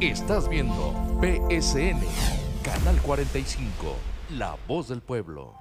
[0.00, 1.98] Estás viendo PSN,
[2.62, 3.96] Canal 45,
[4.36, 5.56] La Voz del Pueblo.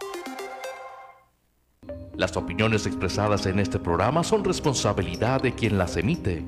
[2.15, 6.45] Las opiniones expresadas en este programa son responsabilidad de quien las emite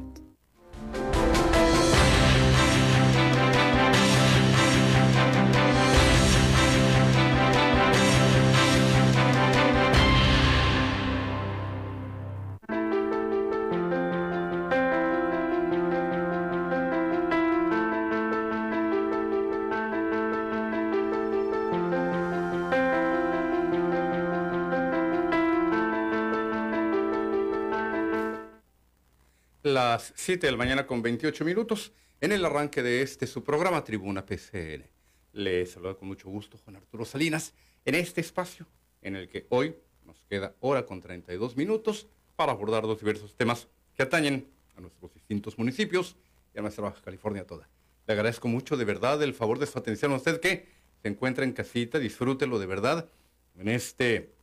[29.90, 31.92] las 7 de la mañana con 28 minutos
[32.22, 34.88] en el arranque de este su programa Tribuna PCN.
[35.34, 38.68] Le saludo con mucho gusto Juan Arturo Salinas en este espacio
[39.02, 39.76] en el que hoy
[40.06, 44.48] nos queda hora con 32 minutos para abordar dos diversos temas que atañen
[44.78, 46.16] a nuestros distintos municipios
[46.54, 47.68] y a nuestra Baja California toda.
[48.06, 50.68] Le agradezco mucho de verdad el favor de su atención a usted que
[51.02, 53.10] se encuentra en casita, disfrútelo de verdad
[53.58, 54.36] en este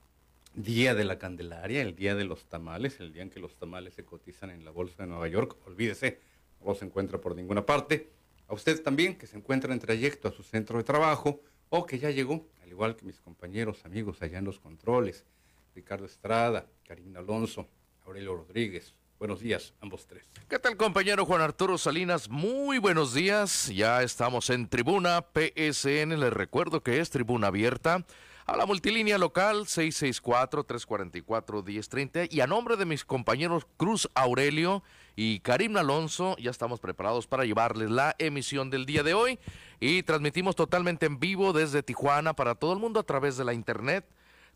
[0.57, 3.93] Día de la Candelaria, el día de los tamales, el día en que los tamales
[3.93, 5.55] se cotizan en la Bolsa de Nueva York.
[5.67, 6.19] Olvídese,
[6.65, 8.09] no se encuentra por ninguna parte.
[8.48, 11.98] A usted también, que se encuentra en trayecto a su centro de trabajo o que
[11.98, 15.27] ya llegó, al igual que mis compañeros, amigos allá en los controles,
[15.75, 17.69] Ricardo Estrada, Karina Alonso,
[18.07, 18.95] Aurelio Rodríguez.
[19.19, 20.25] Buenos días, ambos tres.
[20.48, 22.31] ¿Qué tal, compañero Juan Arturo Salinas?
[22.31, 23.70] Muy buenos días.
[23.75, 26.19] Ya estamos en Tribuna PSN.
[26.19, 28.07] Les recuerdo que es Tribuna Abierta
[28.47, 34.84] a la multilínea local 664-344-1030 y a nombre de mis compañeros Cruz Aurelio
[35.16, 39.41] y Karim Alonso, ya estamos preparados para llevarles la emisión del día de hoy
[39.80, 43.52] y transmitimos totalmente en vivo desde Tijuana para todo el mundo a través de la
[43.52, 44.08] internet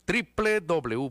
[0.07, 1.11] www.psn.si.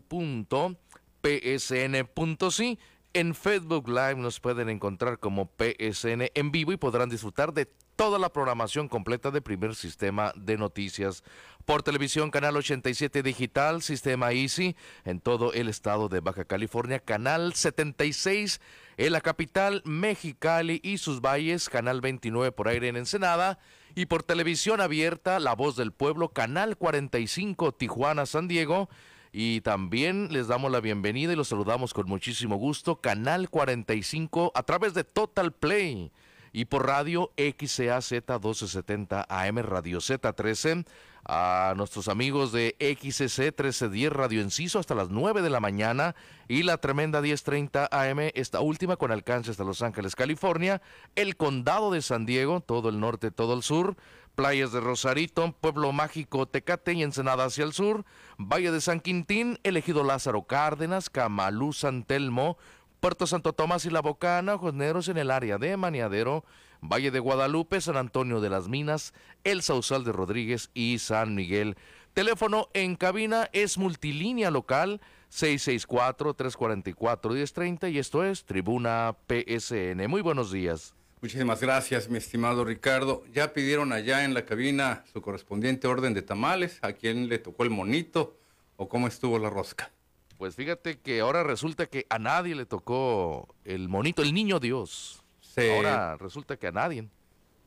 [3.14, 7.66] En Facebook Live nos pueden encontrar como PSN en vivo y podrán disfrutar de
[7.96, 11.24] toda la programación completa de primer sistema de noticias.
[11.66, 17.56] Por televisión, Canal 87 Digital, Sistema Easy, en todo el estado de Baja California, Canal
[17.56, 18.62] 76
[18.98, 23.58] en la capital, Mexicali y sus valles, Canal 29 por aire en Ensenada,
[23.96, 28.88] y por televisión abierta, La Voz del Pueblo, Canal 45 Tijuana, San Diego,
[29.31, 34.63] y también les damos la bienvenida y los saludamos con muchísimo gusto, Canal 45 a
[34.63, 36.12] través de Total Play
[36.51, 40.85] y por radio XCAZ 1270 AM Radio Z13
[41.25, 46.16] a nuestros amigos de XCC 1310 Radio Enciso hasta las 9 de la mañana
[46.47, 50.81] y la tremenda 1030 AM, esta última con alcance hasta Los Ángeles, California,
[51.16, 53.95] el condado de San Diego, todo el norte, todo el sur,
[54.39, 58.05] playas de Rosarito, Pueblo Mágico, Tecate y Ensenada hacia el sur,
[58.38, 62.57] Valle de San Quintín, elegido Lázaro Cárdenas, Camalú, San Telmo,
[63.01, 66.45] Puerto Santo Tomás y La Bocana, Josneros en el área de Maniadero,
[66.79, 69.13] Valle de Guadalupe, San Antonio de las Minas,
[69.44, 71.75] El Sausal de Rodríguez y San Miguel.
[72.13, 75.01] Teléfono en cabina es multilínea local
[75.33, 80.07] 664-344-1030 y esto es Tribuna PSN.
[80.07, 80.95] Muy buenos días.
[81.22, 83.24] Muchísimas gracias, mi estimado Ricardo.
[83.34, 86.80] Ya pidieron allá en la cabina su correspondiente orden de tamales.
[86.81, 88.38] ¿A quién le tocó el monito
[88.78, 89.91] o cómo estuvo la rosca?
[90.38, 95.22] Pues fíjate que ahora resulta que a nadie le tocó el monito, el niño Dios.
[95.57, 97.09] Ahora resulta que a nadie.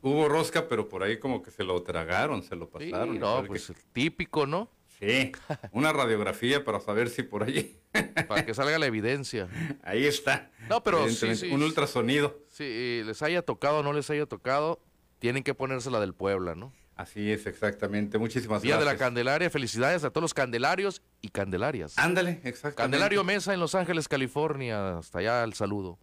[0.01, 3.19] Hubo rosca, pero por ahí como que se lo tragaron, se lo pasaron.
[3.19, 4.67] no, pues típico, ¿no?
[5.03, 5.31] Sí,
[5.71, 7.77] una radiografía para saber si por allí.
[8.27, 9.47] para que salga la evidencia.
[9.83, 10.49] Ahí está.
[10.69, 12.39] No, pero sí, un ultrasonido.
[12.49, 14.79] Sí, les haya tocado o no les haya tocado,
[15.19, 16.73] tienen que ponerse la del Puebla, ¿no?
[16.95, 18.17] Así es, exactamente.
[18.17, 18.93] Muchísimas Día gracias.
[18.93, 21.97] de la Candelaria, felicidades a todos los candelarios y candelarias.
[21.97, 22.75] Ándale, exactamente.
[22.75, 24.99] Candelario Mesa en Los Ángeles, California.
[24.99, 25.97] Hasta allá el saludo.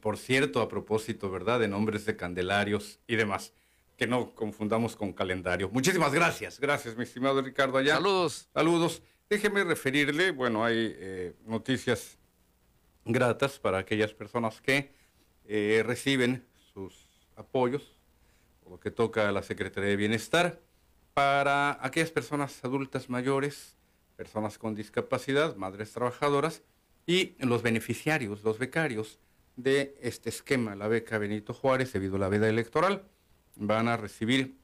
[0.00, 1.60] Por cierto, a propósito, ¿verdad?
[1.60, 3.52] De nombres de candelarios y demás.
[3.96, 5.68] Que no confundamos con calendario.
[5.70, 6.60] Muchísimas gracias.
[6.60, 7.94] Gracias, mi estimado Ricardo allá.
[7.94, 8.48] Saludos.
[8.52, 9.02] Saludos.
[9.28, 12.18] Déjeme referirle, bueno, hay eh, noticias
[13.04, 14.92] gratas para aquellas personas que
[15.44, 17.96] eh, reciben sus apoyos
[18.68, 20.60] lo que toca a la Secretaría de Bienestar,
[21.14, 23.76] para aquellas personas adultas mayores,
[24.16, 26.62] personas con discapacidad, madres trabajadoras
[27.06, 29.18] y los beneficiarios, los becarios
[29.56, 33.08] de este esquema, la beca Benito Juárez, debido a la veda electoral,
[33.56, 34.56] van a recibir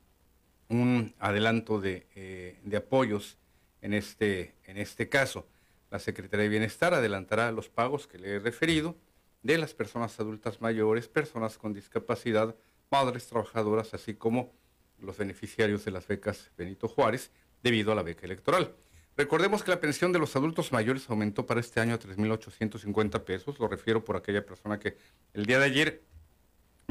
[0.69, 3.39] un adelanto de, eh, de apoyos
[3.81, 5.47] en este, en este caso.
[5.91, 8.97] La Secretaría de Bienestar adelantará los pagos que le he referido
[9.43, 12.55] de las personas adultas mayores, personas con discapacidad,
[12.91, 14.53] madres trabajadoras, así como
[14.99, 17.31] los beneficiarios de las becas Benito Juárez,
[17.63, 18.75] debido a la beca electoral.
[19.17, 23.59] Recordemos que la pensión de los adultos mayores aumentó para este año a 3.850 pesos.
[23.59, 24.97] Lo refiero por aquella persona que
[25.35, 26.03] el día de ayer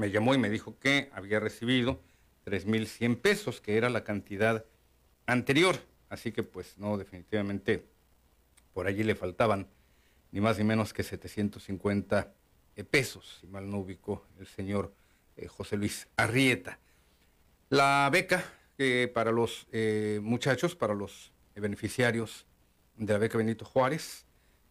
[0.01, 2.01] me llamó y me dijo que había recibido
[2.47, 4.65] 3.100 pesos, que era la cantidad
[5.27, 5.75] anterior.
[6.09, 7.85] Así que pues no, definitivamente
[8.73, 9.67] por allí le faltaban
[10.31, 12.33] ni más ni menos que 750
[12.77, 14.91] eh, pesos, si mal no ubicó el señor
[15.37, 16.79] eh, José Luis Arrieta.
[17.69, 18.43] La beca
[19.13, 22.47] para los eh, muchachos, para los beneficiarios
[22.97, 24.25] de la beca Benito Juárez,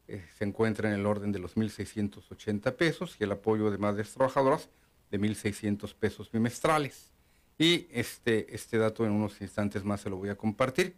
[0.09, 4.69] se encuentra en el orden de los 1.680 pesos y el apoyo de madres trabajadoras
[5.11, 7.11] de 1.600 pesos bimestrales.
[7.59, 10.95] Y este, este dato en unos instantes más se lo voy a compartir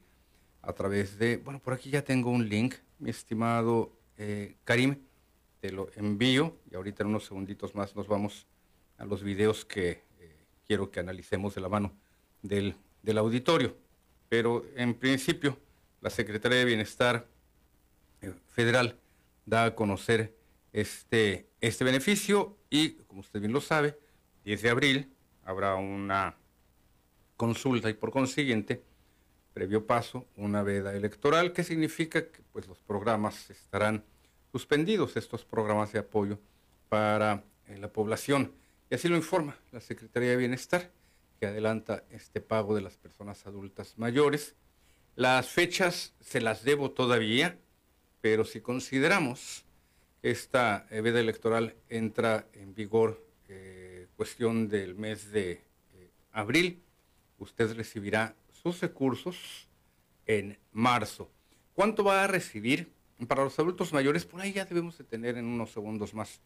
[0.63, 4.97] a través de, bueno, por aquí ya tengo un link, mi estimado eh, Karim,
[5.61, 8.47] te lo envío y ahorita en unos segunditos más nos vamos
[8.99, 11.93] a los videos que eh, quiero que analicemos de la mano
[12.43, 13.77] del, del auditorio.
[14.29, 15.59] Pero en principio,
[16.01, 17.27] la Secretaría de Bienestar
[18.21, 18.97] eh, Federal
[19.45, 20.37] da a conocer
[20.73, 23.99] este, este beneficio y, como usted bien lo sabe,
[24.45, 25.13] 10 de abril
[25.45, 26.37] habrá una
[27.37, 28.83] consulta y por consiguiente,
[29.53, 34.05] previo paso, una veda electoral, que significa que pues, los programas estarán
[34.51, 36.39] suspendidos, estos programas de apoyo
[36.89, 38.53] para eh, la población.
[38.91, 40.91] Y así lo informa la Secretaría de Bienestar,
[41.41, 44.55] que adelanta este pago de las personas adultas mayores.
[45.17, 47.59] Las fechas se las debo todavía,
[48.21, 49.65] pero si consideramos
[50.21, 53.82] que esta eh, veda electoral entra en vigor eh,
[54.23, 56.81] cuestión del mes de eh, abril,
[57.41, 59.67] usted recibirá sus recursos
[60.27, 61.29] en marzo.
[61.75, 62.93] ¿Cuánto va a recibir?
[63.27, 66.41] Para los adultos mayores, por ahí ya debemos de tener en unos segundos más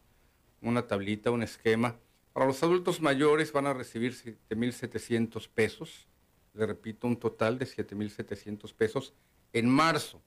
[0.59, 1.95] una tablita, un esquema.
[2.33, 6.07] Para los adultos mayores van a recibir 7.700 pesos.
[6.55, 9.13] Le repito, un total de 7.700 pesos
[9.53, 10.19] en marzo.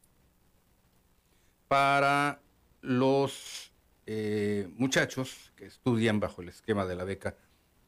[1.67, 2.41] Para
[2.81, 3.70] los
[4.07, 7.37] eh, muchachos que estudian bajo el esquema de la beca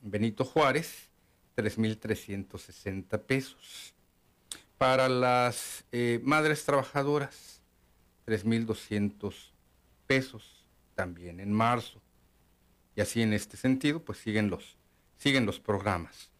[0.00, 1.10] Benito Juárez,
[1.56, 3.94] 3.360 pesos.
[4.78, 7.62] Para las eh, madres trabajadoras,
[8.26, 9.52] 3.200
[10.06, 12.02] pesos, también en marzo.
[12.96, 14.76] Y así en este sentido, pues siguen los,
[15.16, 16.30] siguen los programas.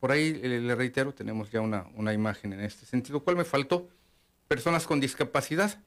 [0.00, 3.22] Por ahí, le, reitero, tenemos ya una, una imagen en este sentido.
[3.22, 3.88] ¿Cuál me faltó?
[4.48, 5.80] Personas con discapacidad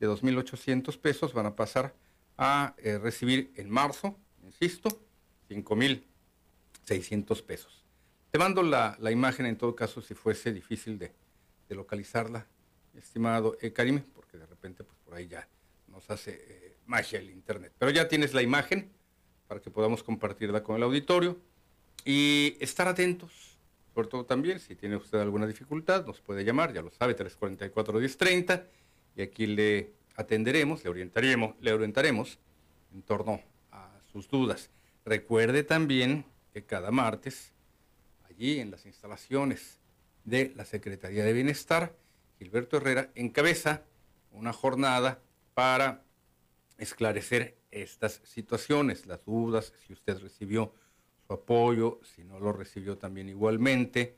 [0.00, 1.94] de 2.800 pesos van a pasar
[2.38, 4.88] a eh, recibir en marzo, insisto,
[5.50, 7.84] 5.600 pesos.
[8.30, 11.12] Te mando la, imagen en todo caso si fuese difícil de,
[11.68, 12.46] localizarla,
[12.94, 15.46] estimado eh, Karim, porque de repente pues, por ahí ya
[15.88, 17.74] nos hace eh, magia el Internet.
[17.76, 18.90] Pero ya tienes la imagen
[19.48, 21.38] para que podamos compartirla con el auditorio
[22.04, 23.58] y estar atentos,
[23.92, 28.64] sobre todo también, si tiene usted alguna dificultad, nos puede llamar, ya lo sabe, 344-1030,
[29.16, 32.38] y aquí le atenderemos, le orientaremos, le orientaremos
[32.92, 34.68] en torno a sus dudas.
[35.04, 37.52] Recuerde también que cada martes,
[38.28, 39.78] allí en las instalaciones
[40.24, 41.94] de la Secretaría de Bienestar,
[42.38, 43.84] Gilberto Herrera encabeza
[44.32, 45.20] una jornada
[45.54, 46.02] para
[46.78, 50.74] esclarecer estas situaciones, las dudas, si usted recibió
[51.26, 54.16] su apoyo, si no lo recibió también igualmente.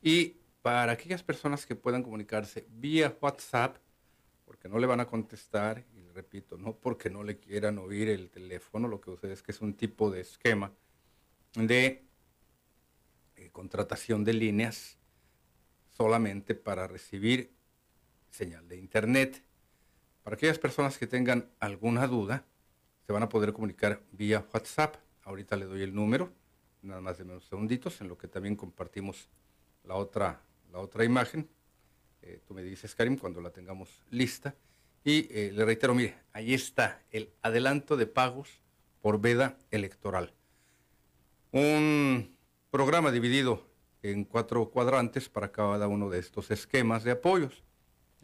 [0.00, 3.76] Y para aquellas personas que puedan comunicarse vía WhatsApp,
[4.64, 8.30] porque no le van a contestar, y repito, no porque no le quieran oír el
[8.30, 10.72] teléfono, lo que sucede es que es un tipo de esquema
[11.54, 12.02] de
[13.36, 14.96] eh, contratación de líneas
[15.90, 17.52] solamente para recibir
[18.30, 19.42] señal de internet.
[20.22, 22.46] Para aquellas personas que tengan alguna duda,
[23.06, 24.96] se van a poder comunicar vía WhatsApp.
[25.24, 26.32] Ahorita le doy el número,
[26.80, 29.28] nada más de unos segunditos, en lo que también compartimos
[29.82, 30.40] la otra,
[30.72, 31.50] la otra imagen
[32.26, 34.54] eh, tú me dices, Karim, cuando la tengamos lista.
[35.04, 38.60] Y eh, le reitero, mire, ahí está el adelanto de pagos
[39.02, 40.32] por veda electoral.
[41.52, 42.34] Un
[42.70, 43.66] programa dividido
[44.02, 47.62] en cuatro cuadrantes para cada uno de estos esquemas de apoyos.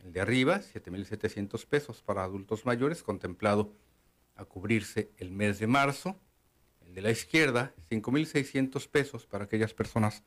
[0.02, 3.74] El de arriba, 7.700 pesos para adultos mayores, contemplado
[4.34, 6.18] a cubrirse el mes de marzo.
[6.80, 10.22] El de la izquierda, 5.600 pesos para aquellas personas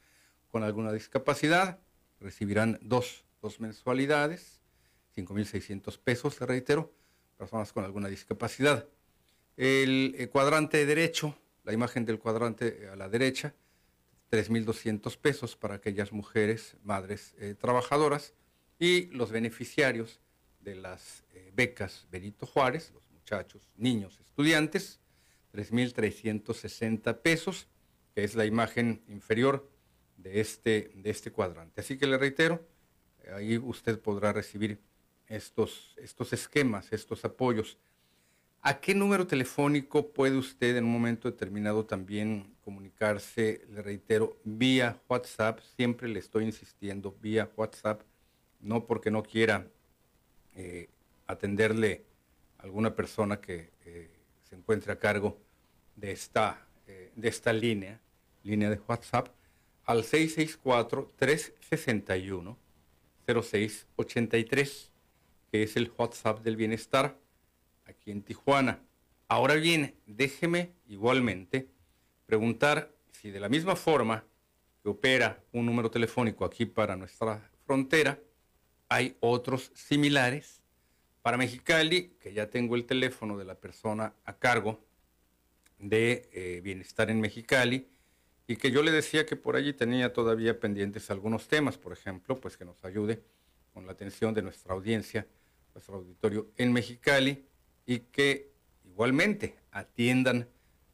[0.52, 1.80] con alguna discapacidad.
[2.20, 4.62] Recibirán dos dos mensualidades,
[5.18, 6.94] 5.600 pesos, te reitero,
[7.38, 8.88] personas con alguna discapacidad.
[9.58, 13.54] El, eh, cuadrante derecho, la imagen del cuadrante a la derecha,
[14.32, 18.34] 3.200 pesos para aquellas mujeres, madres eh, trabajadoras,
[18.80, 20.22] y los beneficiarios
[20.62, 25.02] de las eh, becas Benito Juárez, los muchachos, niños, estudiantes,
[25.54, 27.68] 3.360 pesos,
[28.16, 29.70] que es la imagen inferior
[30.16, 31.82] de este, de este cuadrante.
[31.82, 32.73] Así que le reitero,
[33.36, 34.80] Ahí usted podrá recibir
[35.28, 37.78] estos, estos esquemas, estos apoyos.
[38.62, 45.02] ¿A qué número telefónico puede usted en un momento determinado también comunicarse, le reitero, vía
[45.10, 45.60] WhatsApp.
[45.76, 48.02] Siempre le estoy insistiendo, vía WhatsApp.
[48.62, 49.68] No porque no quiera
[50.56, 50.88] eh,
[51.28, 52.06] atenderle
[52.60, 54.10] a alguna persona que eh,
[54.44, 55.38] se encuentre a cargo
[55.96, 58.00] de esta, eh, de esta línea,
[58.44, 59.28] línea de WhatsApp,
[59.86, 60.06] al
[63.26, 64.90] 664-361-0683,
[65.52, 67.18] que es el WhatsApp del bienestar
[67.86, 68.82] aquí en Tijuana.
[69.28, 71.70] Ahora bien, déjeme igualmente
[72.26, 74.26] preguntar si de la misma forma
[74.82, 78.20] que opera un número telefónico aquí para nuestra frontera,
[78.90, 80.62] hay otros similares.
[81.22, 84.84] Para Mexicali, que ya tengo el teléfono de la persona a cargo
[85.80, 87.88] de eh, Bienestar en Mexicali,
[88.48, 92.40] y que yo le decía que por allí tenía todavía pendientes algunos temas, por ejemplo,
[92.40, 93.24] pues que nos ayude
[93.74, 95.28] con la atención de nuestra audiencia,
[95.74, 97.46] nuestro auditorio en Mexicali,
[97.86, 98.54] y que
[98.86, 100.48] igualmente atiendan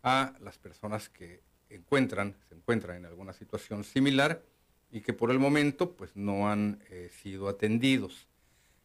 [0.04, 4.44] a las personas que encuentran, se encuentran en alguna situación similar
[4.92, 8.28] y que por el momento pues no han eh, sido atendidos.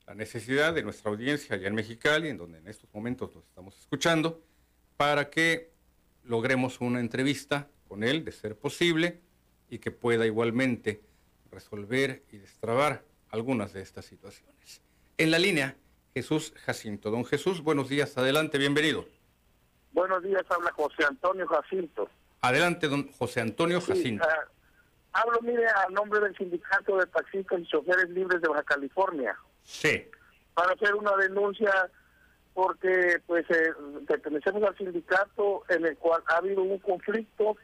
[0.06, 3.76] la necesidad de nuestra audiencia allá en Mexicali, en donde en estos momentos nos estamos
[3.78, 4.40] escuchando,
[4.96, 5.72] para que
[6.24, 9.20] logremos una entrevista con él, de ser posible,
[9.68, 11.00] y que pueda igualmente
[11.50, 14.82] resolver y destrabar algunas de estas situaciones.
[15.18, 15.76] En la línea,
[16.14, 17.10] Jesús Jacinto.
[17.10, 19.06] Don Jesús, buenos días, adelante, bienvenido.
[19.92, 22.08] Buenos días, habla José Antonio Jacinto.
[22.40, 24.26] Adelante, don José Antonio Jacinto.
[24.28, 24.48] Ah,
[25.12, 29.36] hablo, mire, a nombre del Sindicato de Taxistas y Choferes Libres de Baja California.
[29.62, 30.08] Sí.
[30.54, 31.90] Para hacer una denuncia
[32.54, 33.72] porque pues eh,
[34.06, 37.56] pertenecemos al sindicato en el cual ha habido un conflicto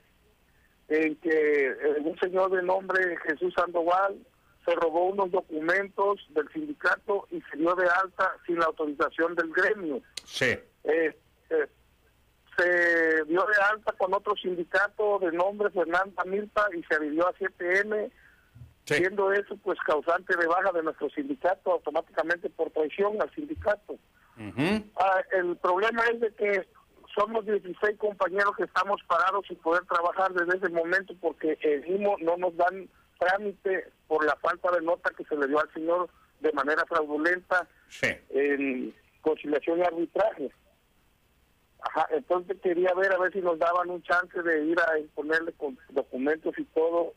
[0.88, 4.16] en que eh, un señor de nombre Jesús Sandoval
[4.64, 9.52] se robó unos documentos del sindicato y se dio de alta sin la autorización del
[9.52, 10.02] gremio.
[10.24, 10.58] Sí.
[10.84, 11.16] Eh,
[11.50, 11.66] eh,
[12.56, 17.34] se dio de alta con otro sindicato de nombre Fernanda Milpa y se adhirió a
[17.34, 18.10] 7M,
[18.84, 23.98] siendo eso pues causante de baja de nuestro sindicato automáticamente por traición al sindicato.
[24.96, 26.68] Ah, el problema es de que
[27.14, 32.16] somos 16 compañeros que estamos parados sin poder trabajar desde ese momento porque el IMO
[32.20, 32.88] no nos dan
[33.18, 37.66] trámite por la falta de nota que se le dio al señor de manera fraudulenta
[38.30, 40.50] en conciliación y arbitraje.
[41.80, 45.52] Ajá, entonces quería ver a ver si nos daban un chance de ir a ponerle
[45.52, 47.14] con documentos y todo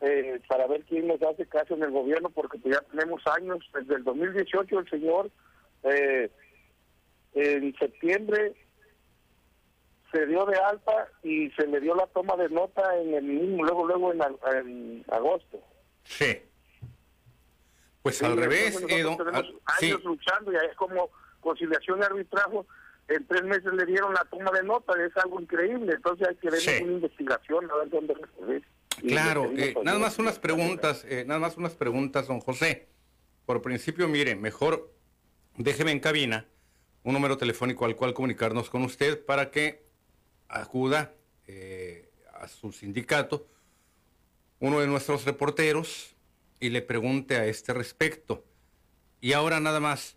[0.00, 3.58] eh, para ver quién nos hace caso en el gobierno, porque pues ya tenemos años,
[3.74, 5.30] desde el 2018 el señor
[5.84, 6.30] eh,
[7.34, 8.54] en septiembre
[10.12, 13.64] se dio de alta y se le dio la toma de nota en el mismo,
[13.64, 15.60] luego, luego en, agosto.
[16.04, 16.42] Sí.
[18.02, 19.16] Pues al revés, Edo,
[19.80, 21.10] años luchando y es como
[21.40, 22.60] conciliación y arbitraje.
[23.08, 25.94] En tres meses le dieron la toma de nota, es algo increíble.
[25.94, 28.62] Entonces hay que ver una investigación, a ver dónde resolver.
[29.00, 32.88] Claro, eh, nada más unas preguntas, eh, nada más unas preguntas, don José.
[33.46, 34.92] Por principio, mire, mejor
[35.56, 36.46] déjeme en cabina
[37.02, 39.84] un número telefónico al cual comunicarnos con usted para que
[40.48, 41.14] acuda
[41.46, 43.46] eh, a su sindicato
[44.58, 46.14] uno de nuestros reporteros
[46.60, 48.44] y le pregunte a este respecto.
[49.20, 50.16] Y ahora nada más,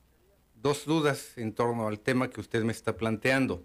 [0.56, 3.64] dos dudas en torno al tema que usted me está planteando.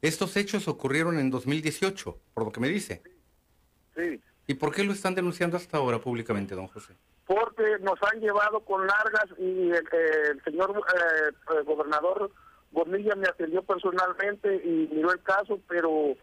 [0.00, 3.02] Estos hechos ocurrieron en 2018, por lo que me dice.
[3.96, 4.20] Sí.
[4.46, 6.94] ¿Y por qué lo están denunciando hasta ahora públicamente, don José?
[7.28, 12.32] Porque nos han llevado con largas y el, señor eh, eh, gobernador
[12.70, 16.16] Bonilla me atendió personalmente y miró el caso, pero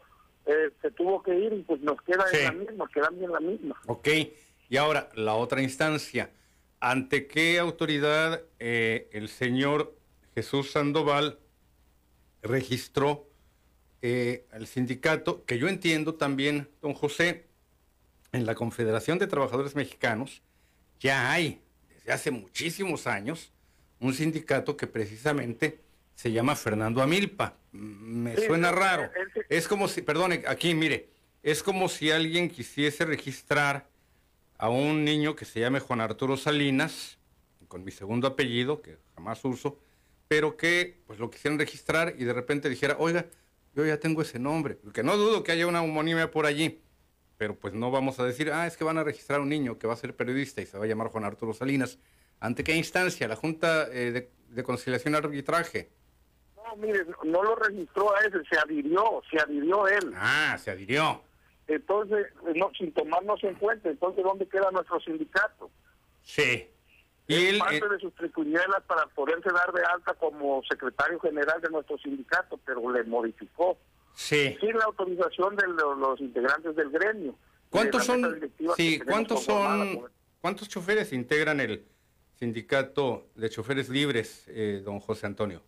[0.45, 3.39] eh, se tuvo que ir y pues nos queda en la misma, quedamos en la
[3.39, 3.81] misma.
[3.87, 4.07] Ok,
[4.69, 6.31] y ahora la otra instancia.
[6.79, 9.95] ¿Ante qué autoridad eh, el señor
[10.35, 11.39] Jesús Sandoval
[12.43, 13.27] registró
[14.01, 17.47] eh, el sindicato, que yo entiendo también, don José,
[18.33, 20.43] en la Confederación de Trabajadores Mexicanos,
[21.05, 23.51] ya hay desde hace muchísimos años
[23.99, 25.79] un sindicato que precisamente
[26.15, 27.57] se llama Fernando Amilpa.
[27.71, 29.11] Me suena raro.
[29.47, 31.09] Es como si, perdone, aquí mire,
[31.43, 33.87] es como si alguien quisiese registrar
[34.57, 37.19] a un niño que se llame Juan Arturo Salinas,
[37.67, 39.77] con mi segundo apellido, que jamás uso,
[40.27, 43.27] pero que pues lo quisieran registrar y de repente dijera, oiga,
[43.75, 46.79] yo ya tengo ese nombre, porque no dudo que haya una homonimia por allí,
[47.37, 49.77] pero pues no vamos a decir, ah, es que van a registrar a un niño
[49.77, 51.99] que va a ser periodista y se va a llamar Juan Arturo Salinas.
[52.39, 53.27] ¿Ante qué instancia?
[53.27, 55.89] ¿La Junta eh, de, Conciliación y Arbitraje?
[56.55, 60.13] No, mire, no lo registró a ese, se adhirió, se adhirió él.
[60.15, 61.21] Ah, se adhirió.
[61.67, 65.69] Entonces, no, sin tomarnos en cuenta, entonces, ¿dónde queda nuestro sindicato?
[66.21, 66.67] Sí.
[67.27, 71.59] Y él, parte eh, de sus tricuñelas para poderse dar de alta como secretario general
[71.61, 73.77] de nuestro sindicato, pero le modificó.
[74.15, 74.57] Sí.
[74.59, 77.35] Sin la autorización de los, integrantes del gremio.
[77.69, 78.51] ¿Cuántos son?
[78.77, 80.09] Sí, ¿cuántos son?
[80.41, 81.85] ¿Cuántos choferes integran el
[82.35, 85.61] sindicato de choferes libres, eh, don José Antonio?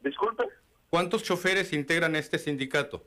[0.00, 0.44] Disculpe.
[0.90, 3.04] ¿Cuántos choferes integran este sindicato?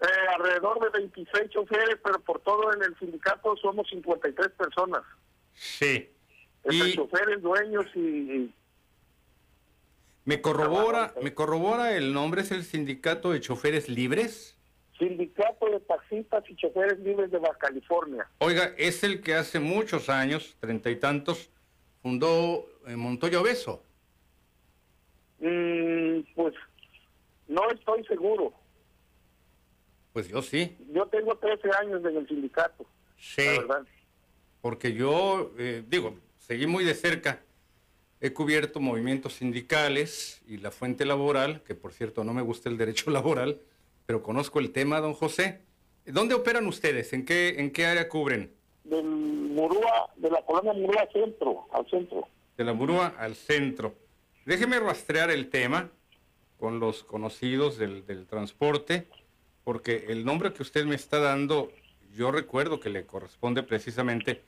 [0.00, 0.06] Eh,
[0.36, 5.02] alrededor de 26 choferes, pero por todo en el sindicato somos 53 personas.
[5.54, 6.10] Sí.
[6.64, 8.52] Entre choferes, dueños y...
[10.30, 12.42] ¿Me corrobora, ¿Me corrobora el nombre?
[12.42, 14.56] ¿Es el Sindicato de Choferes Libres?
[14.96, 18.30] Sindicato de Taxistas y Choferes Libres de Baja California.
[18.38, 21.50] Oiga, es el que hace muchos años, treinta y tantos,
[22.00, 23.82] fundó eh, Montoya Obeso.
[25.40, 26.54] Mm, pues
[27.48, 28.52] no estoy seguro.
[30.12, 30.76] Pues yo sí.
[30.92, 32.86] Yo tengo 13 años en el sindicato.
[33.18, 33.48] Sí.
[34.60, 37.42] Porque yo, eh, digo, seguí muy de cerca.
[38.20, 42.76] He cubierto movimientos sindicales y la fuente laboral, que por cierto no me gusta el
[42.76, 43.60] derecho laboral,
[44.06, 45.60] pero conozco el tema, don José.
[46.04, 47.12] ¿Dónde operan ustedes?
[47.12, 48.52] ¿En qué, en qué área cubren?
[48.84, 52.28] Del Murúa, de la colonia Murúa Centro, al centro.
[52.56, 53.94] De la Murúa al centro.
[54.44, 55.90] Déjeme rastrear el tema
[56.58, 59.06] con los conocidos del, del transporte
[59.64, 61.70] porque el nombre que usted me está dando,
[62.12, 64.42] yo recuerdo que le corresponde precisamente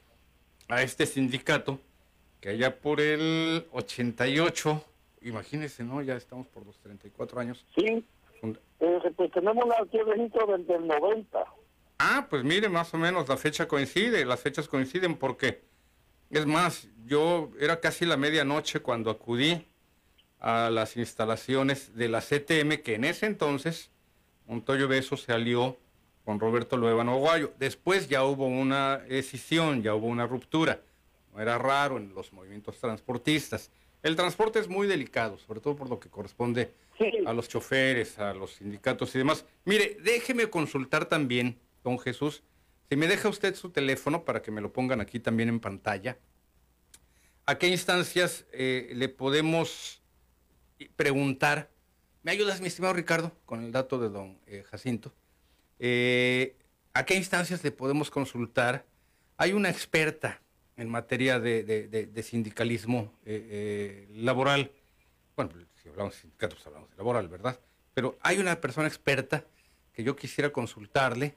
[0.69, 1.79] a este sindicato,
[2.43, 4.85] que allá por el 88,
[5.23, 6.03] imagínese, ¿no?
[6.03, 7.65] Ya estamos por los 34 años.
[7.77, 8.05] Sí,
[8.81, 11.45] eh, pues tenemos aquí el registro del, del 90.
[12.01, 15.63] Ah, pues mire, más o menos la fecha coincide, las fechas coinciden porque,
[16.31, 19.65] es más, yo era casi la medianoche cuando acudí
[20.41, 23.93] a las instalaciones de la CTM, que en ese entonces
[24.49, 25.77] Montoyo Beso se alió
[26.25, 27.53] con Roberto Luevano Aguayo.
[27.61, 30.81] Después ya hubo una decisión, ya hubo una ruptura.
[31.33, 33.71] No era raro en los movimientos transportistas.
[34.03, 36.73] El transporte es muy delicado, sobre todo por lo que corresponde
[37.27, 39.45] a los choferes, a los sindicatos y demás.
[39.65, 42.43] Mire, déjeme consultar también, don Jesús,
[42.89, 46.19] si me deja usted su teléfono para que me lo pongan aquí también en pantalla.
[47.47, 50.03] ¿A qué instancias eh, le podemos
[50.97, 51.73] preguntar
[52.23, 55.13] ¿Me ayudas, mi estimado Ricardo, con el dato de don eh, Jacinto?
[55.81, 56.55] Eh,
[56.95, 58.87] ¿A qué instancias le podemos consultar?
[59.37, 60.41] Hay una experta
[60.77, 64.71] en materia de, sindicalismo eh, laboral.
[65.37, 67.59] Bueno, si hablamos de sindicatos, pues hablamos de laboral, ¿verdad?
[67.95, 69.45] Pero hay una persona experta
[69.93, 71.35] que yo quisiera consultarle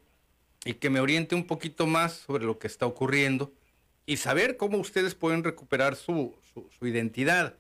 [0.63, 3.53] y que me oriente un poquito más sobre lo que está ocurriendo
[4.05, 6.33] y saber cómo ustedes pueden recuperar su
[6.81, 7.55] identidad.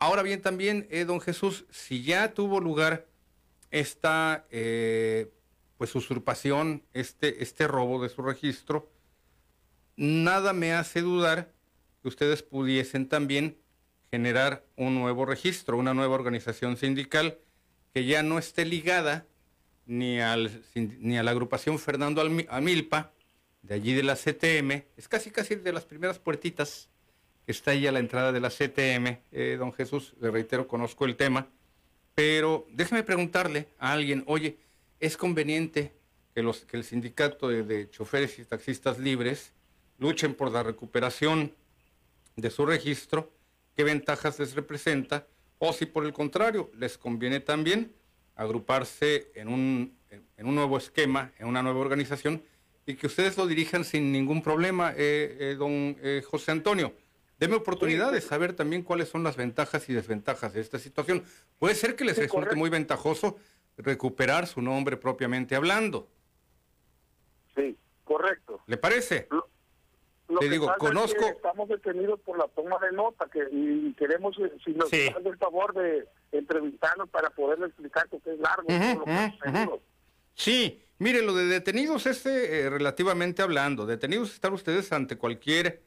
[0.00, 3.06] Ahora bien, también, eh, don Jesús, si ya tuvo lugar
[3.70, 5.30] esta eh,
[5.76, 8.88] pues usurpación, este, este robo de su registro,
[9.98, 11.52] nada me hace dudar
[12.00, 13.58] que ustedes pudiesen también
[14.10, 17.36] generar un nuevo registro, una nueva organización sindical
[17.92, 19.26] que ya no esté ligada
[19.84, 23.12] ni, al, ni a la agrupación Fernando Amilpa,
[23.62, 26.88] de allí de la CTM, es casi casi de las primeras puertitas
[27.48, 29.18] está ahí a la entrada de la CTM.
[29.32, 31.48] Eh, don Jesús, le reitero, conozco el tema,
[32.14, 34.58] pero déjeme preguntarle a alguien, oye,
[35.00, 35.92] ¿es conveniente
[36.34, 39.52] que, los, que el sindicato de, choferes y taxistas libres
[39.98, 41.52] luchen por la recuperación
[42.36, 43.30] de su registro?
[43.76, 45.26] ¿Qué ventajas les representa?
[45.58, 47.92] O si por el contrario, les conviene también
[48.34, 52.42] agruparse en un, en un nuevo esquema, en una nueva organización,
[52.86, 56.94] y que ustedes lo dirijan sin ningún problema, eh, eh, don José Antonio.
[57.38, 61.22] Deme oportunidad de saber también cuáles son las ventajas y desventajas de esta situación.
[61.58, 63.38] Puede ser que les resulte muy ventajoso
[63.76, 66.08] recuperar su nombre propiamente hablando.
[67.54, 68.60] Sí, correcto.
[68.66, 69.28] ¿Le parece?
[70.28, 71.24] Le digo, conozco.
[71.24, 75.08] estamos detenidos por la toma de nota que, y queremos, eh, si nos sí.
[75.24, 79.80] el favor de entrevistarnos para poderle explicar que es largo.
[80.34, 83.86] Sí, mire, lo de detenidos es eh, relativamente hablando.
[83.86, 85.82] Detenidos están ustedes ante cualquier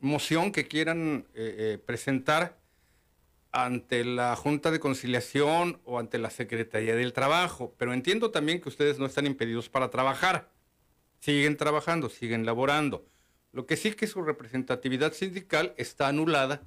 [0.00, 2.58] moción que quieran eh, eh, presentar
[3.52, 8.68] ante la Junta de Conciliación o ante la Secretaría del Trabajo, pero entiendo también que
[8.68, 10.50] ustedes no están impedidos para trabajar.
[11.20, 13.06] Siguen trabajando, siguen laborando.
[13.54, 16.62] Lo que sí que su representatividad sindical está anulada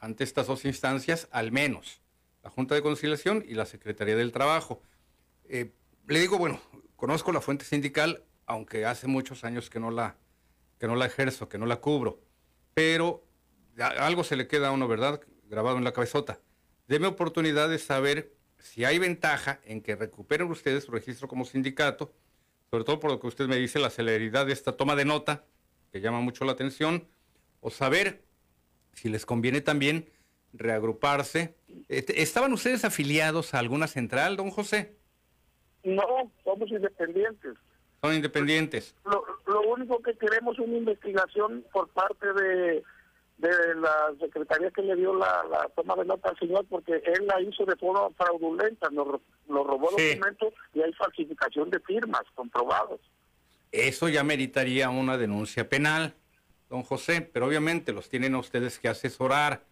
[0.00, 2.00] ante estas dos instancias, al menos.
[2.42, 4.82] la Junta de Conciliación y la Secretaría del Trabajo.
[5.44, 5.70] Eh,
[6.08, 6.60] le digo, bueno,
[6.96, 10.16] conozco la fuente sindical, aunque hace muchos años que no la,
[10.80, 12.20] que no la ejerzo, que no la cubro,
[12.74, 13.24] pero
[13.78, 15.20] algo se le queda a uno, ¿verdad?
[15.44, 16.40] Grabado en la cabezota.
[16.88, 22.12] Deme oportunidad de saber si hay ventaja en que recuperen ustedes su registro como sindicato,
[22.68, 25.44] sobre todo por lo que usted me dice, la celeridad de esta toma de nota,
[25.92, 27.06] que llama mucho la atención,
[27.60, 28.22] o saber
[28.92, 30.08] si les conviene también
[30.52, 31.56] reagruparse.
[31.88, 34.96] Este, ¿Estaban ustedes afiliados a alguna central, don José?
[35.84, 37.54] No, somos independientes.
[38.00, 38.94] Son independientes.
[39.04, 42.82] Lo, lo único que queremos es una investigación por parte de
[43.42, 47.40] de la secretaría que le dio la, toma de nota al señor porque él la
[47.40, 53.00] hizo de forma fraudulenta, nos, robó documentos y hay falsificación de firmas comprobados.
[53.72, 56.14] Eso ya meritaría una denuncia penal,
[56.68, 59.64] don José, pero obviamente los tienen ustedes que asesorar,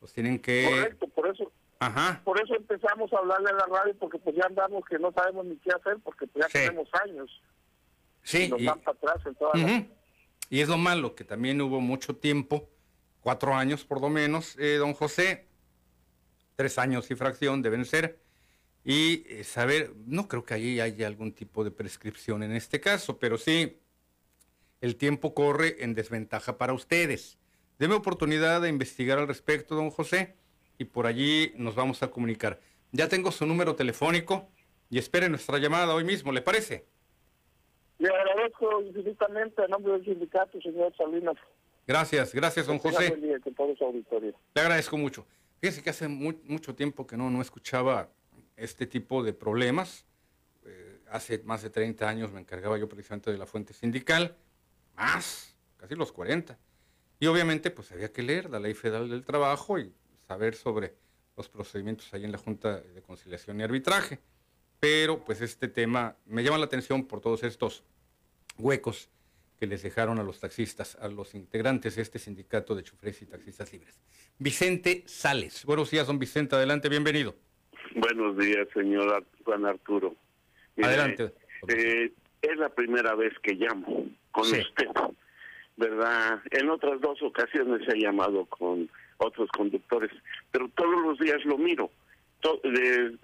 [0.00, 0.64] los tienen que...
[0.64, 1.52] Correcto, por eso...
[1.78, 2.22] Ajá.
[2.24, 5.44] Por eso empezamos a hablarle a la radio porque pues ya andamos que no sabemos
[5.44, 7.42] ni qué hacer porque pues ya tenemos años.
[8.22, 8.44] Sí.
[8.44, 9.60] Y nos dan para atrás en todas
[10.48, 12.70] Y es lo malo, que también hubo mucho tiempo
[13.20, 15.48] cuatro años por lo menos, eh, don José,
[16.54, 18.21] tres años y fracción deben ser,
[18.84, 23.18] y eh, saber, no creo que ahí haya algún tipo de prescripción en este caso,
[23.18, 23.78] pero sí,
[24.80, 27.38] el tiempo corre en desventaja para ustedes.
[27.78, 30.34] Deme oportunidad de investigar al respecto, don José,
[30.78, 32.60] y por allí nos vamos a comunicar.
[32.90, 34.48] Ya tengo su número telefónico
[34.90, 36.86] y espere nuestra llamada hoy mismo, ¿le parece?
[37.98, 41.36] Le agradezco infinitamente a nombre del sindicato, señor Salinas.
[41.86, 43.16] Gracias, gracias, don José.
[43.16, 45.26] Le agradezco mucho.
[45.60, 48.10] Fíjese que hace mucho tiempo que no, no escuchaba
[48.62, 50.06] este tipo de problemas.
[50.64, 54.36] Eh, hace más de 30 años me encargaba yo precisamente de la fuente sindical,
[54.96, 56.58] más, casi los 40.
[57.18, 59.92] Y obviamente pues había que leer la ley federal del trabajo y
[60.26, 60.94] saber sobre
[61.36, 64.20] los procedimientos ahí en la Junta de Conciliación y Arbitraje.
[64.80, 67.84] Pero pues este tema me llama la atención por todos estos
[68.58, 69.08] huecos
[69.58, 73.26] que les dejaron a los taxistas, a los integrantes de este sindicato de choferes y
[73.26, 74.00] taxistas libres.
[74.38, 75.64] Vicente Sales.
[75.64, 76.56] Buenos días, don Vicente.
[76.56, 77.36] Adelante, bienvenido.
[77.94, 80.14] Buenos días, señor Juan Arturo.
[80.82, 81.32] Adelante.
[81.68, 84.88] Eh, es la primera vez que llamo con usted,
[85.76, 86.40] ¿verdad?
[86.50, 90.10] En otras dos ocasiones he llamado con otros conductores,
[90.50, 91.90] pero todos los días lo miro.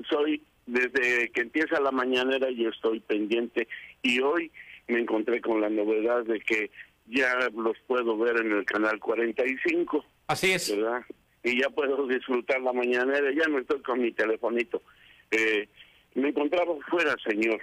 [0.09, 3.67] soy desde que empieza la mañanera y estoy pendiente
[4.03, 4.53] y hoy
[4.87, 6.71] me encontré con la novedad de que
[7.07, 10.05] ya los puedo ver en el canal 45.
[10.27, 10.77] Así es.
[10.77, 11.03] ¿verdad?
[11.49, 14.83] Y ya puedo disfrutar la mañanera, ya no estoy con mi telefonito.
[15.31, 15.69] Eh,
[16.15, 17.61] me encontraba fuera, señor.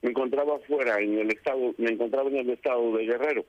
[0.00, 3.44] Me encontraba fuera, en el estado, me encontraba en el estado de Guerrero.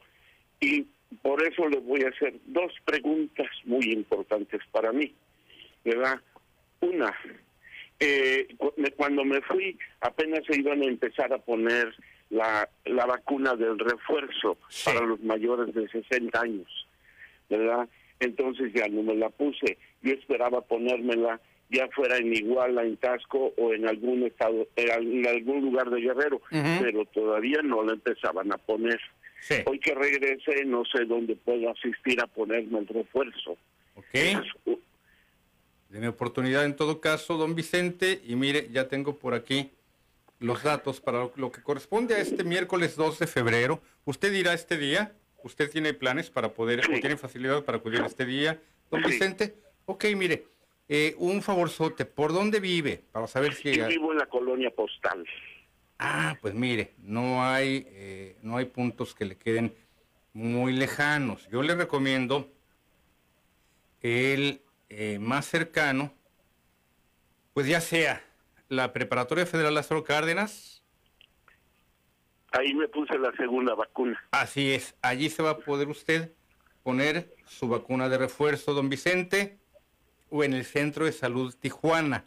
[0.59, 0.85] Y
[1.21, 5.13] por eso le voy a hacer dos preguntas muy importantes para mí.
[5.83, 6.19] ¿Verdad?
[6.81, 7.13] Una,
[7.99, 8.47] eh,
[8.97, 11.93] cuando me fui apenas se iban a empezar a poner
[12.29, 16.87] la, la vacuna del refuerzo para los mayores de 60 años,
[17.49, 17.87] ¿verdad?
[18.23, 19.77] Entonces ya no me la puse.
[20.01, 25.61] Yo esperaba ponérmela ya fuera en Iguala, en Tasco o en algún estado, en algún
[25.61, 28.99] lugar de Guerrero, pero todavía no la empezaban a poner.
[29.65, 33.57] Hoy que regrese, no sé dónde puedo asistir a ponerme el refuerzo.
[33.95, 34.13] Ok.
[35.89, 39.71] De mi oportunidad en todo caso, don Vicente, y mire, ya tengo por aquí
[40.39, 43.81] los datos para lo que corresponde a este miércoles 2 de febrero.
[44.05, 45.13] ¿Usted irá este día?
[45.43, 49.55] ¿Usted tiene planes para poder, o tiene facilidad para acudir este día, don Vicente?
[49.85, 50.45] Ok, mire,
[50.87, 53.01] eh, un favorzote, ¿por dónde vive?
[53.11, 53.75] Para saber si...
[53.75, 55.25] Yo vivo en la colonia postal.
[55.99, 59.73] Ah, pues mire, no hay, eh, no hay puntos que le queden
[60.33, 61.47] muy lejanos.
[61.49, 62.49] Yo le recomiendo
[64.01, 66.13] el eh, más cercano,
[67.53, 68.23] pues ya sea
[68.69, 70.82] la Preparatoria Federal Lázaro Cárdenas.
[72.53, 74.23] Ahí me puse la segunda vacuna.
[74.31, 76.31] Así es, allí se va a poder usted
[76.83, 79.57] poner su vacuna de refuerzo, don Vicente,
[80.29, 82.25] o en el Centro de Salud Tijuana,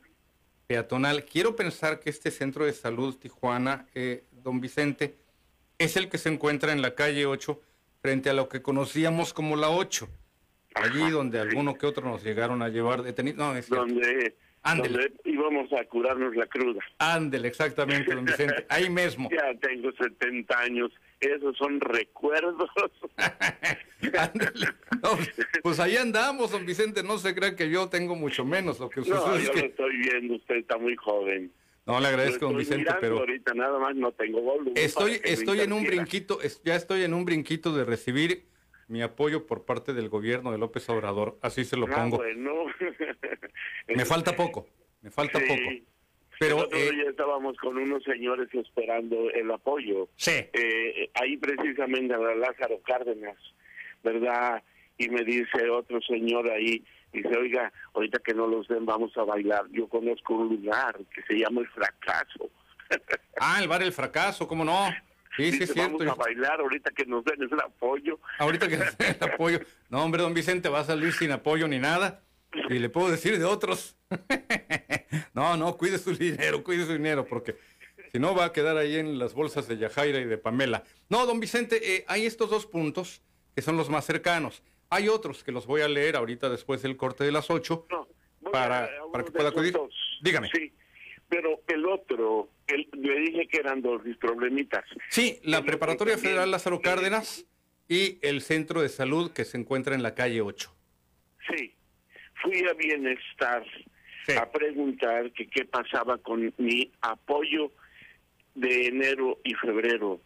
[0.67, 1.25] peatonal.
[1.25, 5.17] Quiero pensar que este Centro de Salud Tijuana, eh, don Vicente,
[5.79, 7.61] es el que se encuentra en la calle 8,
[8.01, 10.09] frente a lo que conocíamos como la 8.
[10.75, 13.39] Allí donde alguno que otro nos llegaron a llevar detenidos.
[13.39, 15.13] No, es donde Ándele.
[15.25, 16.81] íbamos a curarnos la cruda.
[16.99, 18.67] Ándele, exactamente, don Vicente.
[18.69, 19.29] Ahí mismo.
[19.37, 20.91] Ya tengo 70 años.
[21.21, 22.71] Esos son recuerdos.
[24.19, 24.67] Ándele.
[25.63, 27.03] pues ahí andamos, don Vicente.
[27.03, 28.81] No se crea que yo tengo mucho menos.
[28.81, 30.35] Lo que no, yo lo estoy viendo.
[30.35, 31.53] Usted está muy joven.
[31.87, 33.19] No, le agradezco, don Vicente, pero...
[33.19, 34.73] ahorita nada más no tengo volumen.
[34.77, 38.45] Estoy, estoy en un brinquito, ya estoy en un brinquito de recibir
[38.89, 42.23] mi apoyo por parte del gobierno de López Obrador, así se lo ah, pongo.
[43.89, 44.67] Me falta poco,
[45.01, 45.63] me falta poco.
[46.39, 50.09] Pero eh, ya estábamos con unos señores esperando el apoyo.
[50.17, 50.33] Sí.
[50.53, 53.37] Eh, ahí precisamente a Lázaro Cárdenas,
[54.03, 54.63] ¿verdad?
[54.99, 59.23] Y me dice otro señor ahí, dice, oiga, ahorita que no los den vamos a
[59.23, 59.65] bailar.
[59.71, 62.51] Yo conozco un lugar que se llama El Fracaso.
[63.41, 64.89] ah, el bar El Fracaso, ¿cómo no?
[65.37, 65.99] Sí, sí, es cierto.
[65.99, 68.19] Vamos a bailar ahorita que nos den el apoyo.
[68.39, 69.61] Ahorita que nos den el apoyo.
[69.91, 72.23] No, hombre, don Vicente va a salir sin apoyo ni nada.
[72.71, 73.97] Y le puedo decir de otros.
[75.35, 77.57] no, no, cuide su dinero, cuide su dinero, porque
[78.13, 80.85] si no va a quedar ahí en las bolsas de Yajaira y de Pamela.
[81.09, 83.23] No, don Vicente, eh, hay estos dos puntos
[83.55, 84.63] que son los más cercanos.
[84.89, 87.87] Hay otros que los voy a leer ahorita después del corte de las 8
[88.53, 89.77] para, para que pueda acudir.
[90.23, 90.49] Dígame.
[90.55, 90.73] Sí,
[91.29, 94.85] pero el otro, le dije que eran dos problemitas.
[95.11, 97.47] Sí, la Preparatoria Federal Lázaro Cárdenas
[97.89, 100.73] y el Centro de Salud que se encuentra en la calle 8.
[101.49, 101.75] Sí,
[102.43, 103.65] fui a Bienestar
[104.39, 107.71] a preguntar que qué pasaba con mi apoyo
[108.55, 110.21] de enero y febrero.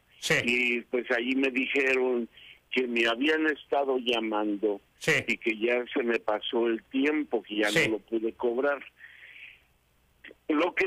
[0.45, 2.29] Y pues ahí me dijeron
[2.71, 4.81] que me habían estado llamando
[5.27, 8.81] y que ya se me pasó el tiempo, que ya no lo pude cobrar.
[10.53, 10.87] Lo que,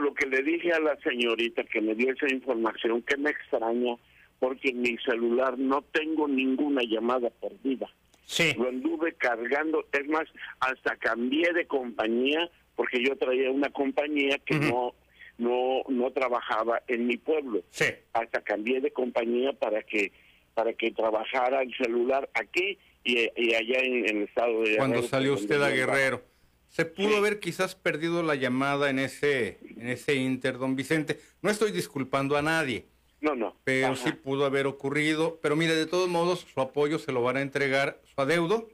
[0.00, 3.96] lo que le dije a la señorita que me dio esa información, que me extraña,
[4.38, 7.88] porque en mi celular no tengo ninguna llamada perdida.
[8.24, 8.54] Sí.
[8.58, 10.24] Lo anduve cargando, es más,
[10.60, 14.94] hasta cambié de compañía porque yo traía una compañía que no
[15.38, 17.62] no no trabajaba en mi pueblo.
[17.70, 17.86] Sí.
[18.12, 20.12] Hasta cambié de compañía para que
[20.54, 25.60] para que trabajara el celular aquí y, allá en, el estado de Cuando salió usted
[25.62, 26.22] a Guerrero.
[26.68, 31.20] Se pudo haber quizás perdido la llamada en ese en ese inter, don Vicente.
[31.42, 32.86] No estoy disculpando a nadie
[33.20, 33.56] no, no.
[33.64, 35.38] Pero sí pudo haber ocurrido.
[35.42, 38.68] Pero mire, de todos modos, su apoyo se lo van a entregar, su adeudo,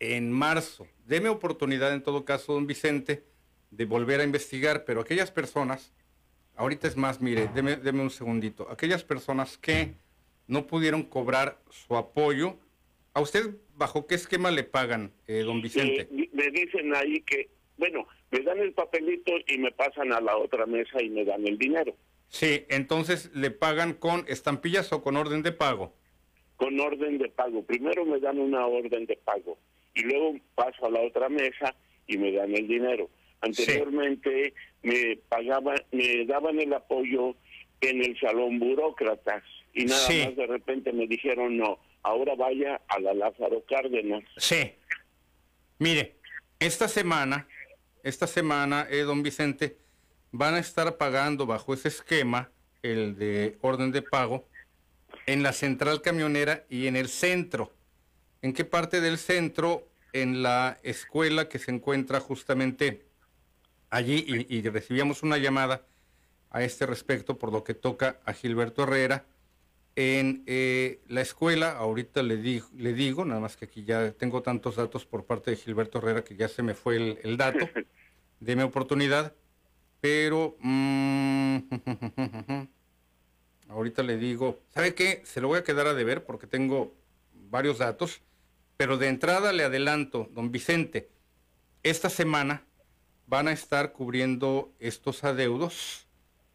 [0.00, 0.86] en marzo.
[1.06, 3.24] Deme oportunidad, en todo caso, don Vicente,
[3.70, 4.84] de volver a investigar.
[4.84, 5.92] Pero aquellas personas,
[6.56, 8.68] ahorita es más, mire, deme, deme un segundito.
[8.70, 9.94] Aquellas personas que
[10.46, 12.58] no pudieron cobrar su apoyo,
[13.14, 16.08] ¿a usted bajo qué esquema le pagan, eh, don Vicente?
[16.10, 17.48] me dicen ahí que,
[17.78, 21.46] bueno, me dan el papelito y me pasan a la otra mesa y me dan
[21.46, 21.96] el dinero.
[22.28, 25.94] Sí, entonces le pagan con estampillas o con orden de pago.
[26.56, 27.62] Con orden de pago.
[27.62, 29.56] Primero me dan una orden de pago
[29.94, 31.74] y luego paso a la otra mesa
[32.06, 33.08] y me dan el dinero.
[33.40, 37.36] Anteriormente me pagaban, me daban el apoyo
[37.80, 43.00] en el salón burócratas y nada más de repente me dijeron no, ahora vaya a
[43.00, 44.22] la Lázaro Cárdenas.
[44.36, 44.72] Sí.
[45.78, 46.16] Mire,
[46.60, 47.48] esta semana,
[48.02, 49.76] esta semana, eh, don Vicente,
[50.30, 52.50] van a estar pagando bajo ese esquema,
[52.82, 54.46] el de orden de pago,
[55.26, 57.72] en la central camionera y en el centro.
[58.42, 59.88] ¿En qué parte del centro?
[60.12, 63.04] En la escuela que se encuentra justamente
[63.90, 65.82] allí y, recibíamos una llamada
[66.50, 69.24] a este respecto por lo que toca a Gilberto Herrera.
[69.96, 74.42] En eh, la escuela, ahorita le, digo, le digo, nada más que aquí ya tengo
[74.42, 77.68] tantos datos por parte de Gilberto Herrera que ya se me fue el, el dato.
[78.40, 79.34] Deme oportunidad
[80.04, 81.56] pero mm,
[83.70, 85.22] ahorita le digo, ¿sabe qué?
[85.24, 86.92] Se lo voy a quedar a deber porque tengo
[87.32, 88.20] varios datos,
[88.76, 91.08] pero de entrada le adelanto, don Vicente,
[91.82, 92.66] esta semana
[93.26, 96.06] van a estar cubriendo estos adeudos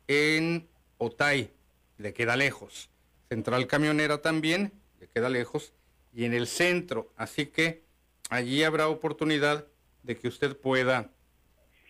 [0.08, 1.50] en Otay,
[1.98, 2.92] le queda lejos.
[3.30, 5.74] Central Camionera también, le queda lejos,
[6.14, 7.84] y en el centro, así que
[8.30, 9.68] allí habrá oportunidad
[10.04, 11.12] de que usted pueda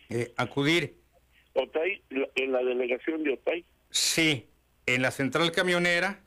[0.09, 0.97] eh, acudir.
[1.53, 2.03] Otay,
[2.35, 3.65] en la delegación de Otay.
[3.89, 4.47] Sí,
[4.85, 6.19] en la central camionera.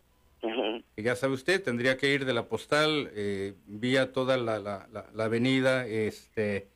[0.97, 4.89] Que ya sabe usted, tendría que ir de la postal eh, vía toda la, la,
[4.91, 6.67] la, avenida este,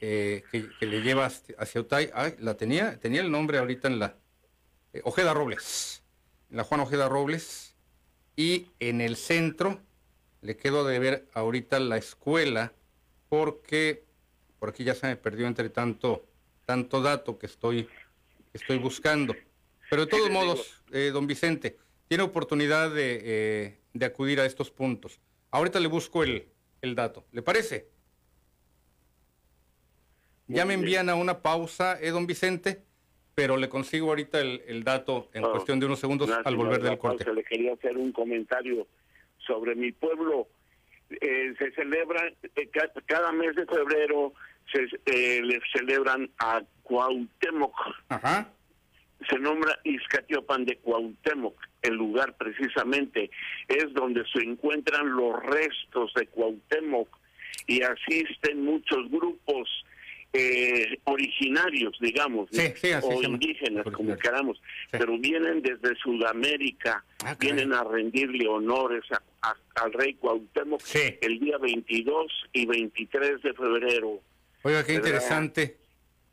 [0.00, 2.08] eh, que, le lleva hacia Otay.
[2.14, 4.16] Ay, la tenía, tenía el nombre ahorita en la
[5.02, 6.02] Ojeda Robles,
[6.56, 7.74] en la Juan Ojeda Robles.
[8.34, 9.78] Y en el centro
[10.40, 12.72] le quedo de ver ahorita la escuela
[13.28, 14.04] porque
[14.58, 16.24] por aquí ya se me perdió entre tanto
[16.64, 17.86] tanto dato que estoy,
[18.54, 19.34] estoy buscando.
[19.90, 21.76] Pero de todos modos, eh, don Vicente,
[22.08, 25.20] tiene oportunidad de, eh, de, acudir a estos puntos.
[25.50, 26.48] Ahorita le busco el,
[26.80, 27.26] el dato.
[27.32, 27.88] ¿Le parece?
[30.48, 32.82] Ya me envían a una pausa, eh, don Vicente,
[33.36, 36.96] pero le consigo ahorita el, el dato en cuestión de unos segundos al volver del
[36.96, 37.30] corte.
[37.34, 38.86] le quería hacer un comentario
[39.46, 40.48] sobre mi pueblo.
[41.10, 42.32] Eh, se celebra
[43.04, 44.32] cada mes de febrero
[44.72, 47.74] se eh, le celebran a Cuauhtémoc.
[49.28, 51.60] Se nombra Izcatiopan de Cuauhtémoc.
[51.82, 53.30] El lugar precisamente
[53.68, 57.08] es donde se encuentran los restos de Cuauhtémoc
[57.66, 59.68] y asisten muchos grupos
[60.32, 62.50] eh, originarios, digamos,
[63.02, 64.60] o indígenas, como queramos,
[64.90, 69.02] pero vienen desde Sudamérica, ah, vienen a rendirle honores
[69.76, 70.82] al rey Cuauhtémoc
[71.20, 74.20] el día 22 y 23 de febrero.
[74.62, 75.78] Oiga, qué interesante.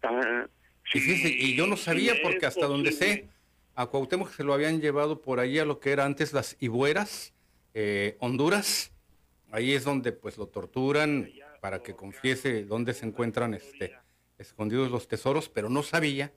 [0.01, 0.47] Ah,
[0.93, 3.29] y yo no sabía porque hasta donde sé,
[3.75, 7.33] a Cuauhtémoc se lo habían llevado por ahí a lo que era antes las Ibueras,
[7.73, 8.91] eh, Honduras.
[9.51, 11.29] Ahí es donde pues lo torturan
[11.63, 13.93] para que confiese dónde se encuentran este,
[14.37, 16.33] escondidos los tesoros, pero no sabía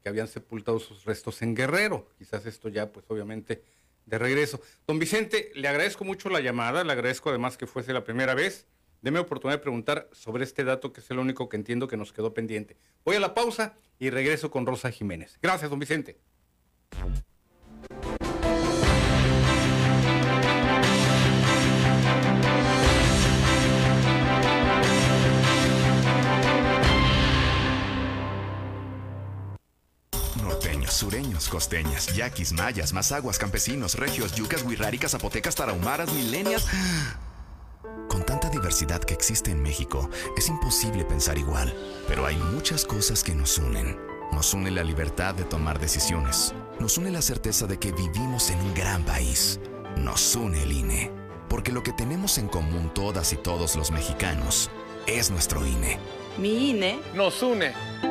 [0.00, 2.08] que habían sepultado sus restos en Guerrero.
[2.16, 3.64] Quizás esto ya pues obviamente
[4.06, 4.60] de regreso.
[4.86, 8.68] Don Vicente, le agradezco mucho la llamada, le agradezco además que fuese la primera vez.
[9.02, 12.12] Deme oportunidad de preguntar sobre este dato que es el único que entiendo que nos
[12.12, 12.76] quedó pendiente.
[13.04, 15.36] Voy a la pausa y regreso con Rosa Jiménez.
[15.42, 16.20] Gracias, don Vicente.
[30.90, 36.66] Norteños, sureños, costeñas, yaquis, mayas, mazaguas, campesinos, regios, yucas, huirráricas, zapotecas, tarahumaras, milenias.
[38.08, 41.72] Con tanta diversidad que existe en México, es imposible pensar igual,
[42.08, 43.96] pero hay muchas cosas que nos unen.
[44.32, 46.54] Nos une la libertad de tomar decisiones.
[46.80, 49.60] Nos une la certeza de que vivimos en un gran país.
[49.96, 51.12] Nos une el INE.
[51.48, 54.70] Porque lo que tenemos en común todas y todos los mexicanos
[55.06, 55.98] es nuestro INE.
[56.36, 58.09] Mi INE nos une.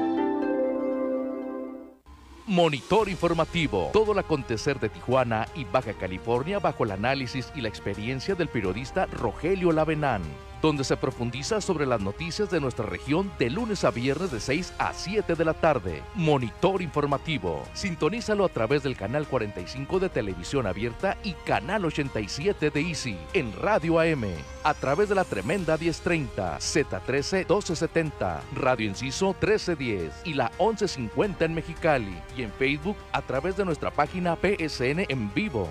[2.50, 3.92] Monitor informativo.
[3.94, 8.48] Todo el acontecer de Tijuana y Baja California bajo el análisis y la experiencia del
[8.48, 10.24] periodista Rogelio Lavenán
[10.62, 14.74] donde se profundiza sobre las noticias de nuestra región de lunes a viernes de 6
[14.78, 16.04] a 7 de la tarde.
[16.16, 17.64] Monitor informativo.
[17.74, 23.54] Sintonízalo a través del canal 45 de televisión abierta y canal 87 de Easy en
[23.54, 24.26] Radio AM,
[24.64, 31.54] a través de la tremenda 1030, Z13 1270, Radio Inciso 1310 y la 1150 en
[31.54, 35.70] Mexicali y en Facebook a través de nuestra página PSN en vivo.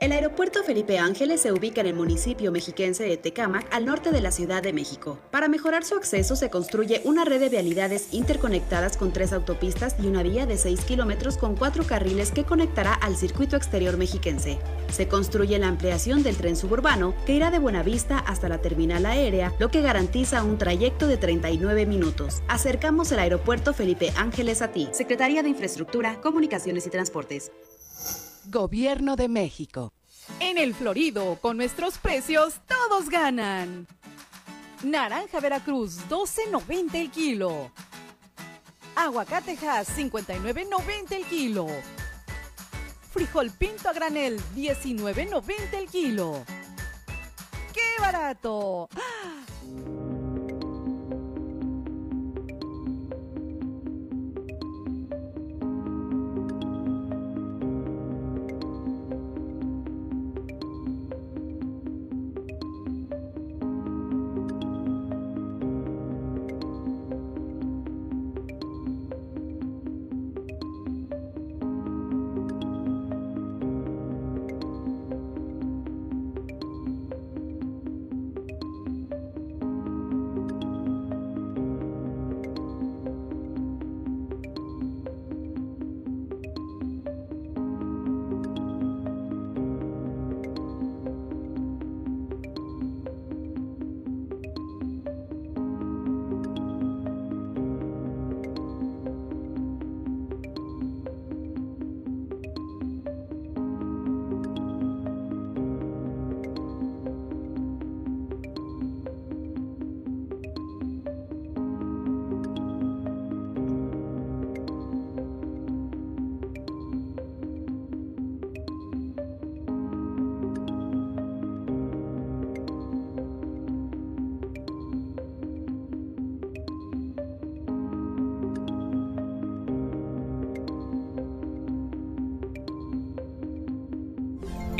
[0.00, 4.22] El aeropuerto Felipe Ángeles se ubica en el municipio mexiquense de Tecámac, al norte de
[4.22, 5.18] la Ciudad de México.
[5.30, 10.06] Para mejorar su acceso se construye una red de vialidades interconectadas con tres autopistas y
[10.06, 14.58] una vía de 6 kilómetros con cuatro carriles que conectará al circuito exterior mexiquense.
[14.90, 19.52] Se construye la ampliación del tren suburbano que irá de Buenavista hasta la terminal aérea,
[19.58, 22.42] lo que garantiza un trayecto de 39 minutos.
[22.48, 24.88] Acercamos el aeropuerto Felipe Ángeles a ti.
[24.92, 27.52] Secretaría de Infraestructura, Comunicaciones y Transportes.
[28.46, 29.92] Gobierno de México.
[30.38, 33.86] En el Florido, con nuestros precios, todos ganan.
[34.82, 37.70] Naranja Veracruz, 12.90 el kilo.
[38.96, 41.66] Aguacatejas, 59.90 el kilo.
[43.12, 46.44] Frijol pinto a granel, 19.90 el kilo.
[47.72, 48.88] ¡Qué barato!
[48.94, 50.09] ¡Ah!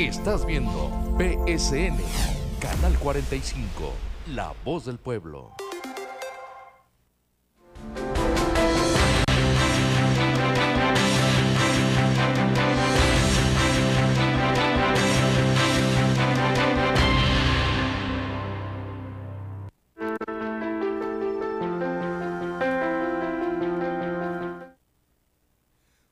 [0.01, 1.99] Estás viendo PSN,
[2.59, 3.93] Canal 45,
[4.29, 5.55] La Voz del Pueblo.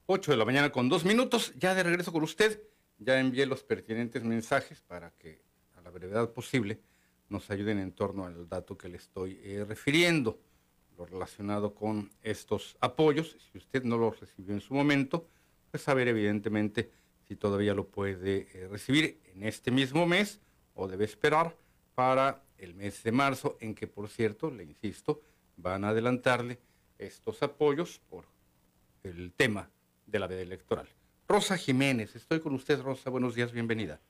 [0.05, 2.61] Ocho de la mañana con dos minutos, ya de regreso con usted
[3.09, 5.41] ya envié los pertinentes mensajes para que
[5.77, 6.79] a la brevedad posible
[7.31, 10.39] nos ayuden en torno al dato que le estoy eh, refiriendo.
[10.99, 13.35] lo relacionado con estos apoyos.
[13.51, 15.27] Si usted no los recibió en su momento,
[15.71, 16.91] pues saber evidentemente
[17.27, 20.43] si todavía lo puede eh, recibir en este mismo mes
[20.75, 21.57] o debe esperar
[21.95, 25.23] para el mes de marzo, en que por cierto, le insisto,
[25.57, 26.59] van a adelantarle
[26.99, 28.27] estos apoyos por
[29.03, 29.71] el tema
[30.05, 30.98] de la veda electoral.
[31.29, 33.11] Rosa Jiménez, estoy con usted, Rosa.
[33.11, 34.01] Buenos días, bienvenida.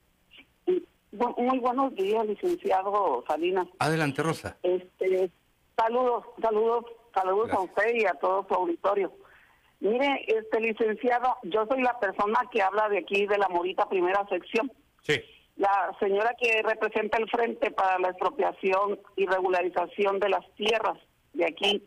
[1.11, 3.67] Muy buenos días, licenciado Salinas.
[3.81, 4.57] Adelante, Rosa.
[4.63, 5.29] Este,
[5.77, 9.13] saludos, saludos, saludos a usted y a todo su auditorio.
[9.81, 14.25] Mire, este licenciado, yo soy la persona que habla de aquí de la Morita Primera
[14.29, 14.71] Sección.
[15.03, 15.21] Sí.
[15.57, 20.99] La señora que representa el Frente para la Expropiación y Regularización de las Tierras
[21.33, 21.85] de aquí,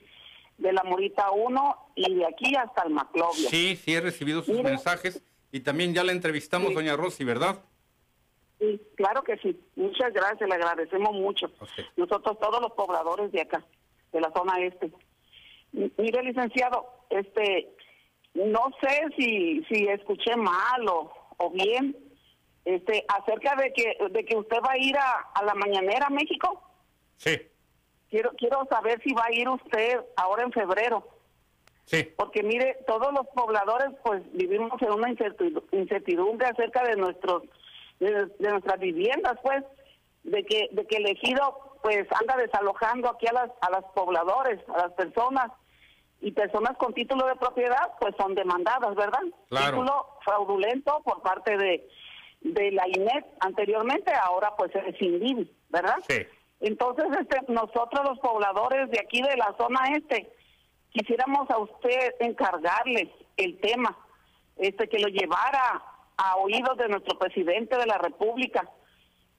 [0.57, 3.49] de la Morita 1 y de aquí hasta el Maclovio.
[3.49, 7.61] Sí, sí, he recibido sus mensajes y también ya la entrevistamos, doña Rosy, ¿verdad?
[8.59, 9.59] Sí, claro que sí.
[9.75, 11.51] Muchas gracias, le agradecemos mucho.
[11.97, 13.65] Nosotros todos los pobladores de acá,
[14.11, 14.91] de la zona este.
[15.71, 17.73] Mire, licenciado, este,
[18.33, 21.97] no sé si, si escuché mal o, bien,
[22.65, 26.11] este, acerca de que, de que usted va a ir a, a la mañanera a
[26.11, 26.61] México.
[27.17, 27.41] Sí.
[28.09, 31.07] Quiero, quiero saber si va a ir usted ahora en febrero.
[31.85, 32.03] Sí.
[32.15, 37.43] Porque mire, todos los pobladores pues vivimos en una incertidumbre acerca de nuestros
[37.99, 39.63] de, nuestras viviendas, pues,
[40.23, 44.59] de que de que el ejido pues anda desalojando aquí a las a los pobladores,
[44.69, 45.51] a las personas
[46.21, 49.21] y personas con título de propiedad pues son demandadas, ¿verdad?
[49.49, 51.89] Título fraudulento por parte de
[52.41, 55.97] de la INET anteriormente, ahora pues es INDIV, ¿verdad?
[56.07, 56.25] Sí.
[56.59, 60.31] Entonces, este, nosotros los pobladores de aquí de la zona este,
[60.91, 63.97] quisiéramos a usted encargarle el tema,
[64.57, 65.83] este, que lo llevara
[66.17, 68.69] a oídos de nuestro presidente de la República,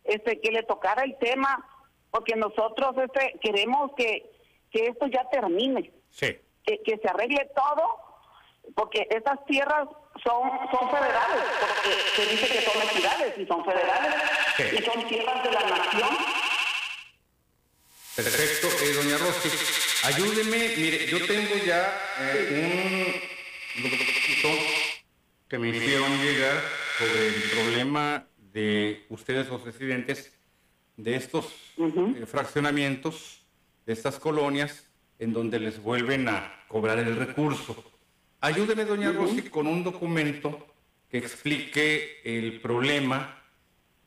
[0.04, 1.64] este, que le tocara el tema,
[2.10, 4.30] porque nosotros este, queremos que,
[4.70, 6.36] que esto ya termine, sí.
[6.64, 7.98] que, se arregle todo,
[8.74, 9.88] porque estas tierras
[10.24, 14.14] son, son federales, porque se dice que son entidades y son federales,
[14.58, 16.42] y son tierras de la nación
[18.14, 19.91] Perfecto, eh, doña Rosy.
[20.04, 23.14] Ayúdeme, mire, yo tengo ya eh,
[23.76, 24.64] un documento
[25.48, 26.60] que me hicieron llegar
[26.98, 30.32] sobre el problema de ustedes los residentes
[30.96, 33.44] de estos eh, fraccionamientos,
[33.86, 37.84] de estas colonias, en donde les vuelven a cobrar el recurso.
[38.40, 40.74] Ayúdeme, doña Rosy, con un documento
[41.08, 43.40] que explique el problema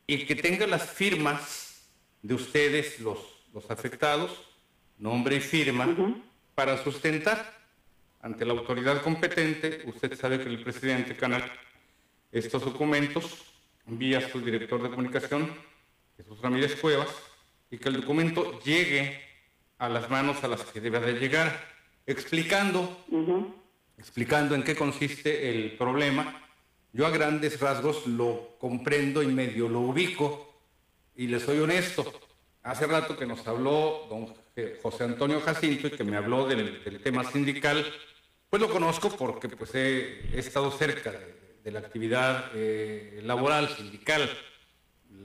[0.06, 1.88] y que tenga las firmas
[2.22, 4.45] de ustedes, los los afectados,
[4.98, 5.88] nombre y firma,
[6.54, 7.54] para sustentar.
[8.22, 11.44] Ante la autoridad competente, usted sabe que el presidente Canal,
[12.32, 13.46] estos documentos
[13.86, 15.54] vía su director de comunicación,
[16.18, 17.10] Jesús Ramírez Cuevas,
[17.70, 19.22] y que el documento llegue
[19.78, 21.68] a las manos a las que debe de llegar,
[22.06, 23.06] explicando,
[23.98, 26.42] explicando en qué consiste el problema.
[26.94, 30.54] Yo a grandes rasgos lo comprendo y medio lo ubico,
[31.16, 32.12] y le soy honesto.
[32.64, 34.34] Hace rato que nos habló don
[34.82, 37.86] José Antonio Jacinto que me habló del, tema sindical,
[38.50, 41.14] pues lo conozco porque pues he, estado cerca
[41.64, 44.30] de, la actividad eh, laboral, sindical,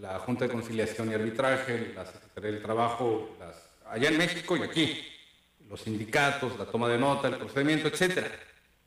[0.00, 3.36] la Junta de Conciliación y Arbitraje, la Secretaría del Trabajo,
[3.86, 5.06] allá en México y aquí,
[5.68, 8.30] los sindicatos, la toma de nota, el procedimiento, etcétera.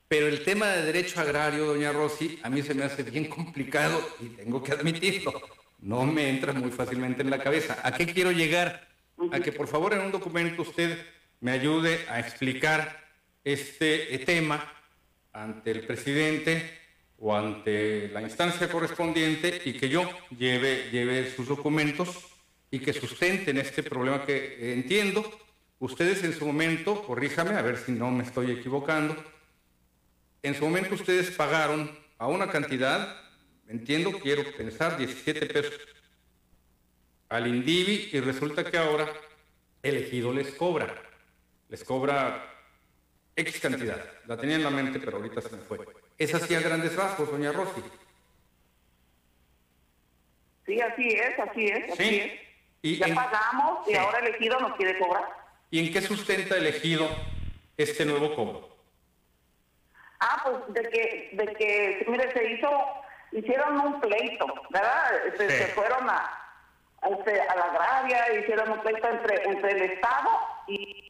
[0.07, 4.01] Pero el tema de derecho agrario, doña Rossi, a mí se me hace bien complicado
[4.19, 5.41] y tengo que admitirlo
[5.83, 7.77] no me entra muy fácilmente en la cabeza.
[7.83, 8.87] ¿A qué quiero llegar?
[9.31, 10.97] A que por favor en un documento usted
[11.39, 13.03] me ayude a explicar
[13.43, 14.73] este tema
[15.31, 16.79] ante el presidente
[17.17, 22.27] o ante la instancia correspondiente y que yo lleve, lleve sus documentos
[22.71, 25.23] y que sustenten este problema que entiendo.
[25.79, 29.15] Ustedes en su momento, corríjame a ver si no me estoy equivocando,
[30.41, 33.23] en su momento ustedes pagaron a una cantidad
[33.67, 35.73] entiendo, quiero pensar, 17 pesos
[37.33, 39.11] al Indivi y resulta que ahora
[39.81, 40.93] el ejido les cobra,
[41.67, 42.47] les cobra
[43.35, 43.99] X cantidad.
[44.27, 45.79] La tenía en la mente, pero ahorita se me fue.
[46.15, 47.81] Es así a grandes rasgos, doña Rosy.
[50.67, 52.41] Sí, así es, así es, así es.
[52.83, 55.27] Y ya pagamos y ahora el ejido nos quiere cobrar.
[55.71, 57.09] ¿Y en qué sustenta el ejido
[57.77, 58.77] este nuevo cobro?
[60.19, 62.69] Ah, pues de que, de que, mire, se hizo
[63.31, 65.35] hicieron un pleito, ¿verdad?
[65.35, 66.42] Se, fueron a, a,
[67.11, 70.29] este, a la agravia, hicieron un pleito entre, entre el Estado
[70.67, 71.03] y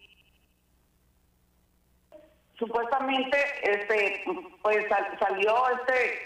[2.58, 4.24] supuestamente este
[4.62, 4.86] pues
[5.20, 6.22] salió este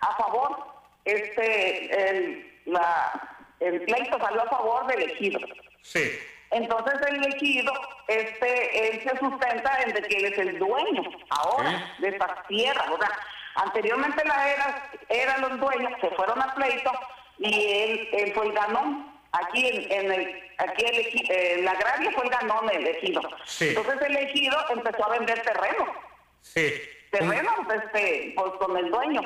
[0.00, 0.56] a favor
[1.04, 5.40] este el, la, el pleito salió a favor del ejido.
[5.82, 6.10] Sí.
[6.50, 7.72] Entonces el elegido,
[8.08, 12.88] este, él se sustenta en de que él es el dueño ahora de estas tierras.
[12.90, 13.08] O sea,
[13.54, 16.92] anteriormente la era, eran los dueños, se fueron a pleito
[17.38, 19.11] y él, él fue el ganón.
[19.32, 23.22] Aquí en, el, aquí el, eh, la agraria fue el ganón elegido.
[23.60, 25.94] Entonces el elegido empezó a vender terreno.
[26.42, 26.72] Sí.
[27.10, 29.22] Terreno, este, pues con el dueño.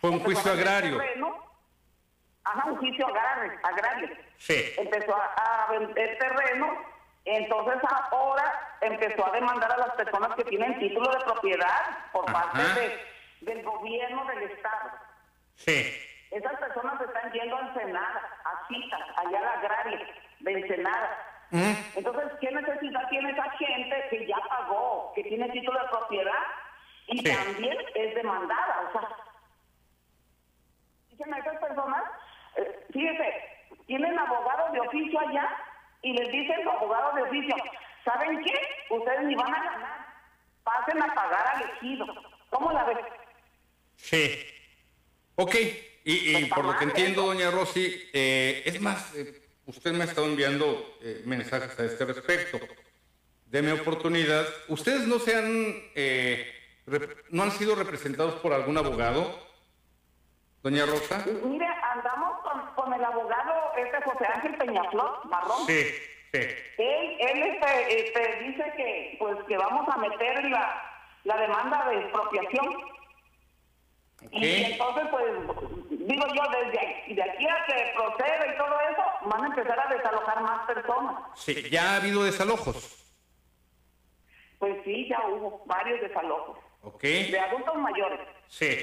[0.00, 1.00] Fue un juicio agrario.
[2.44, 3.52] Ajá, un juicio agrario.
[3.62, 4.08] agrario.
[4.38, 4.74] Sí.
[4.76, 6.84] Empezó a, vender terreno,
[7.24, 7.80] entonces
[8.10, 13.52] ahora empezó a demandar a las personas que tienen título de propiedad por parte de,
[13.52, 14.90] del gobierno del Estado.
[15.54, 15.96] Sí.
[16.32, 18.31] Esas personas están yendo a Ensenada,
[19.16, 20.00] allá la agraria
[20.40, 21.28] de Ensenada.
[21.94, 26.42] Entonces, ¿qué necesidad tiene esa gente que ya pagó, que tiene título de propiedad
[27.08, 28.88] y también es demandada?
[28.88, 29.08] O sea,
[31.10, 32.02] dicen a esas personas,
[32.56, 33.34] eh, fíjese,
[33.86, 35.56] tienen abogados de oficio allá
[36.00, 37.56] y les dicen los abogados de oficio,
[38.04, 38.54] ¿saben qué?
[38.88, 40.06] Ustedes ni van a ganar,
[40.64, 42.06] pasen a pagar al ejido.
[42.48, 42.98] ¿Cómo la ves?
[43.96, 44.46] Sí.
[45.36, 45.54] Ok,
[46.04, 50.06] y, pues por lo que entiendo, doña Rosy, eh, es más, eh, usted me ha
[50.06, 52.58] estado enviando eh, mensajes a este respecto.
[53.46, 54.46] Deme oportunidad.
[54.68, 55.74] ¿Ustedes no se han,
[57.30, 59.38] no han sido representados por algún abogado?
[60.62, 61.24] Doña Rosa.
[61.44, 62.40] Mire, andamos
[62.74, 65.66] con, el abogado este José Ángel Peñaflor, marrón.
[65.66, 65.82] Sí,
[66.32, 66.40] sí.
[66.78, 70.82] Él, él este, este, dice que, pues, que vamos a meter la,
[71.24, 72.76] la demanda de expropiación.
[74.30, 75.24] Y entonces, pues,
[75.90, 79.94] digo yo, desde de aquí a que procede y todo eso, van a empezar a
[79.94, 81.16] desalojar más personas.
[81.34, 82.98] Sí, ¿ya ha habido desalojos?
[84.58, 86.58] Pues sí, ya hubo varios desalojos.
[86.82, 87.02] Ok.
[87.02, 88.20] De adultos mayores.
[88.48, 88.78] Sí.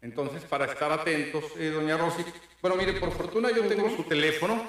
[0.00, 2.24] Entonces, para estar atentos, eh, doña Rosy.
[2.60, 4.62] Bueno, mire, por fortuna yo tengo su teléfono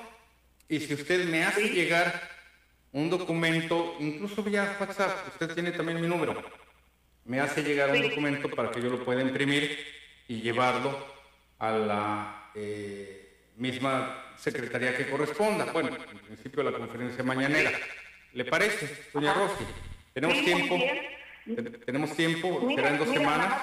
[0.67, 2.21] y si usted me hace llegar
[2.91, 6.41] un documento, incluso vía WhatsApp, usted tiene también mi número,
[7.30, 9.77] me hace llegar un documento para que yo lo pueda imprimir
[10.27, 10.97] y llevarlo
[11.59, 15.65] a la eh, misma secretaría que corresponda.
[15.71, 17.69] Bueno, en principio la conferencia mañanera.
[18.34, 19.63] ¿Le parece, doña Rosy?
[20.11, 20.75] ¿Tenemos tiempo?
[21.86, 22.67] ¿Tenemos tiempo?
[22.75, 23.61] ¿Será en dos semanas?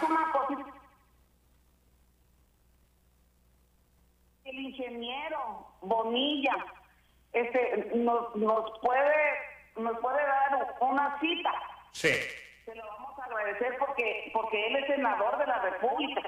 [4.45, 6.55] el ingeniero Bonilla
[7.33, 9.13] este, nos, nos, puede,
[9.77, 11.51] nos puede dar una cita.
[11.91, 12.13] Sí.
[12.65, 16.23] Se lo vamos agradecer porque, porque él es senador de la República.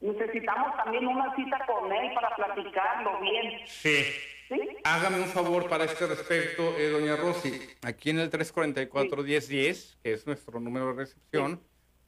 [0.00, 3.60] Necesitamos también una cita con él para platicarlo bien.
[3.66, 4.04] Sí.
[4.48, 4.60] ¿Sí?
[4.82, 7.60] Hágame un favor para este respecto, eh, doña Rosy.
[7.82, 11.60] Aquí en el 344-1010, que es nuestro número de recepción,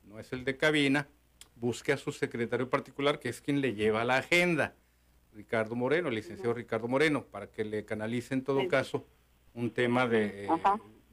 [0.02, 1.06] no es el de cabina,
[1.54, 4.74] busque a su secretario particular, que es quien le lleva la agenda,
[5.32, 9.06] Ricardo Moreno, el licenciado Ricardo Moreno, para que le canalice en todo caso
[9.54, 10.48] un tema de,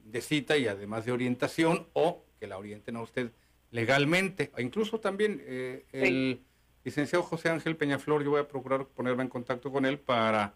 [0.04, 3.30] de, cita y además de orientación o que la orienten a usted
[3.70, 4.50] legalmente.
[4.58, 6.42] Incluso también eh, el
[6.82, 10.54] licenciado José Ángel Peñaflor, yo voy a procurar ponerme en contacto con él para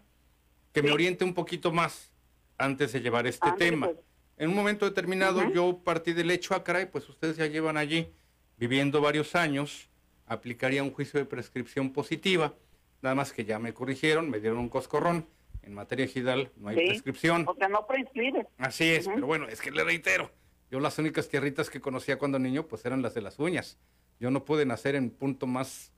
[0.73, 2.11] que me oriente un poquito más
[2.57, 3.87] antes de llevar este tema.
[3.87, 3.99] Pues.
[4.37, 7.77] En un momento determinado yo partí del hecho, a ah, caray, pues ustedes ya llevan
[7.77, 8.09] allí
[8.57, 9.89] viviendo varios años,
[10.25, 12.53] aplicaría un juicio de prescripción positiva,
[13.01, 15.27] nada más que ya me corrigieron, me dieron un coscorrón.
[15.61, 17.45] En materia ejidal no hay prescripción.
[17.47, 18.45] O sea, no prescribe.
[18.57, 20.31] Así es, pero bueno, es que le reitero,
[20.75, 23.77] yo las únicas tierritas que conocía cuando niño, pues eran las de las uñas.
[24.19, 25.93] Yo no pude nacer en punto más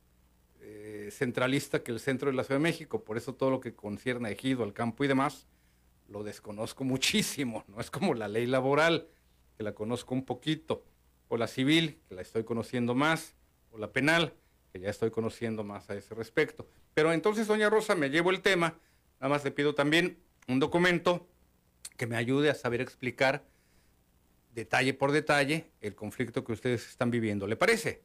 [0.61, 3.73] eh, centralista que el centro de la Ciudad de México, por eso todo lo que
[3.73, 5.47] concierne a ejido, al campo y demás,
[6.07, 7.65] lo desconozco muchísimo.
[7.67, 9.07] No es como la ley laboral,
[9.57, 10.85] que la conozco un poquito
[11.27, 13.33] o la civil, que la estoy conociendo más,
[13.71, 14.35] o la penal,
[14.71, 16.67] que ya estoy conociendo más a ese respecto.
[16.93, 18.77] Pero entonces, doña Rosa, me llevo el tema,
[19.19, 21.27] nada más le pido también un documento
[21.97, 23.43] que me ayude a saber explicar
[24.61, 27.47] detalle por detalle el conflicto que ustedes están viviendo.
[27.47, 28.01] ¿Le parece?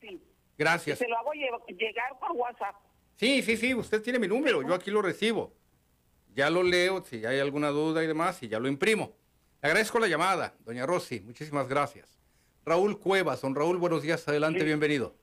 [0.00, 0.20] Sí.
[0.58, 0.98] Gracias.
[0.98, 2.74] Se lo hago llegar por WhatsApp.
[3.16, 5.52] Sí, sí, sí, usted tiene mi número, yo aquí lo recibo.
[6.34, 9.14] Ya lo leo, si hay alguna duda y demás, y ya lo imprimo
[9.66, 11.20] agradezco la llamada, doña Rosy.
[11.20, 12.18] Muchísimas gracias.
[12.64, 13.40] Raúl Cuevas.
[13.42, 14.26] Don Raúl, buenos días.
[14.28, 15.14] Adelante, bienvenido.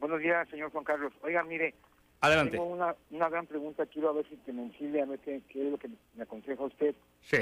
[0.00, 1.12] Buenos días, señor Juan Carlos.
[1.22, 1.74] Oiga, mire.
[2.20, 2.52] Adelante.
[2.52, 3.86] Tengo una, una gran pregunta.
[3.86, 4.62] Quiero a ver si te me
[5.02, 6.94] a ver qué, es lo que me aconseja usted.
[7.22, 7.38] Sí.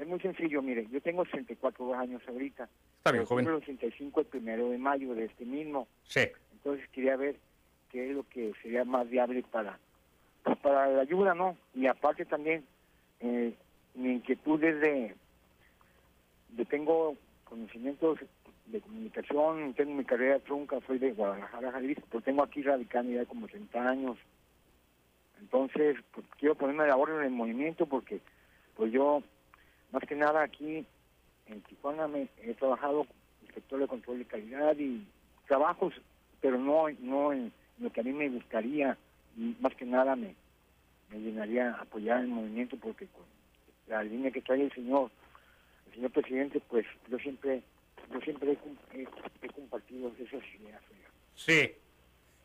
[0.00, 0.86] Es muy sencillo, mire.
[0.90, 2.68] Yo tengo 64 años ahorita.
[2.98, 3.44] Está bien, joven.
[3.44, 5.86] Tengo 65 el primero de mayo de este mismo.
[6.04, 6.22] Sí.
[6.52, 7.36] Entonces quería ver
[7.90, 9.78] qué es lo que sería más viable para,
[10.42, 11.56] pues, para la ayuda, ¿no?
[11.74, 12.64] Y aparte también,
[13.20, 13.52] eh,
[13.94, 15.14] mi inquietud es de
[16.56, 18.18] yo tengo conocimientos
[18.66, 23.26] de comunicación, tengo mi carrera trunca, soy de Guadalajara, Jalisco, pero tengo aquí radicando ya
[23.26, 24.16] como 30 años.
[25.40, 28.20] Entonces, pues, quiero ponerme de orden en el movimiento porque
[28.76, 29.22] pues yo,
[29.92, 30.86] más que nada aquí
[31.46, 33.06] en Tijuana me he trabajado
[33.42, 35.06] inspector de control de calidad y
[35.46, 35.94] trabajos,
[36.40, 38.96] pero no, no en lo que a mí me gustaría
[39.36, 40.34] y más que nada me,
[41.10, 43.24] me llenaría apoyar el movimiento porque con
[43.88, 45.10] la línea que trae el señor,
[45.88, 47.62] el señor presidente, pues yo siempre,
[48.12, 48.56] yo siempre
[48.92, 50.80] he, compartido esas ideas.
[51.34, 51.72] Sí.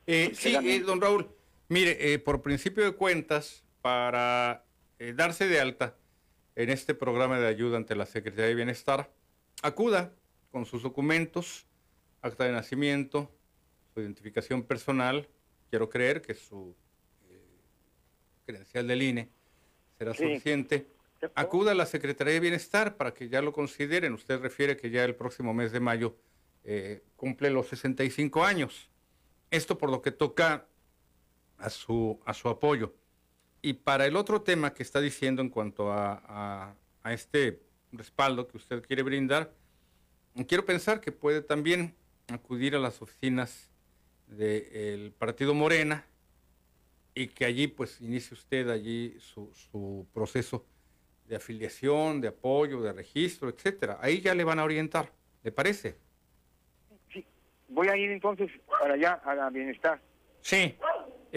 [0.07, 1.27] Eh, sí, eh, don Raúl,
[1.69, 4.63] mire, eh, por principio de cuentas, para
[4.97, 5.95] darse de alta
[6.55, 9.11] en este programa de ayuda ante la Secretaría de Bienestar,
[9.61, 10.13] acuda
[10.51, 11.65] con sus documentos,
[12.21, 13.31] acta de nacimiento,
[13.93, 15.27] su identificación personal,
[15.69, 16.75] quiero creer que su
[18.45, 19.29] credencial del INE
[19.97, 20.87] será suficiente.
[21.33, 24.13] Acuda a la Secretaría de Bienestar para que ya lo consideren.
[24.13, 26.15] Usted refiere que ya el próximo mes de mayo
[26.63, 28.89] eh, cumple los 65 años.
[29.49, 30.67] Esto por lo que toca
[31.57, 32.93] a su, a su apoyo.
[33.65, 38.57] Y para el otro tema que está diciendo en cuanto a, a, este respaldo que
[38.57, 39.49] usted quiere brindar,
[40.47, 41.95] quiero pensar que puede también
[42.31, 43.71] acudir a las oficinas
[44.27, 46.05] del Partido Morena
[47.15, 50.63] y que allí pues inicie usted allí su, su proceso
[51.27, 53.97] de afiliación, de apoyo, de registro, etcétera.
[53.99, 55.11] Ahí ya le van a orientar,
[55.41, 55.97] ¿le parece?
[57.11, 57.25] Sí,
[57.69, 59.99] voy a ir entonces para allá, a la bienestar.
[60.41, 60.75] Sí,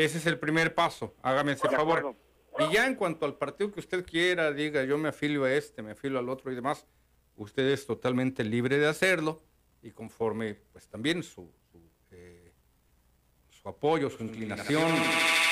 [0.05, 2.15] ese es el primer paso, hágame ese favor.
[2.61, 5.83] Y ya en cuanto al partido que usted quiera, diga yo me afilio a este,
[5.83, 6.87] me afilio al otro y demás,
[7.37, 9.43] usted es totalmente libre de hacerlo
[9.83, 11.81] y conforme pues también su, su,
[12.13, 12.53] eh,
[13.51, 14.89] su apoyo, su inclinación,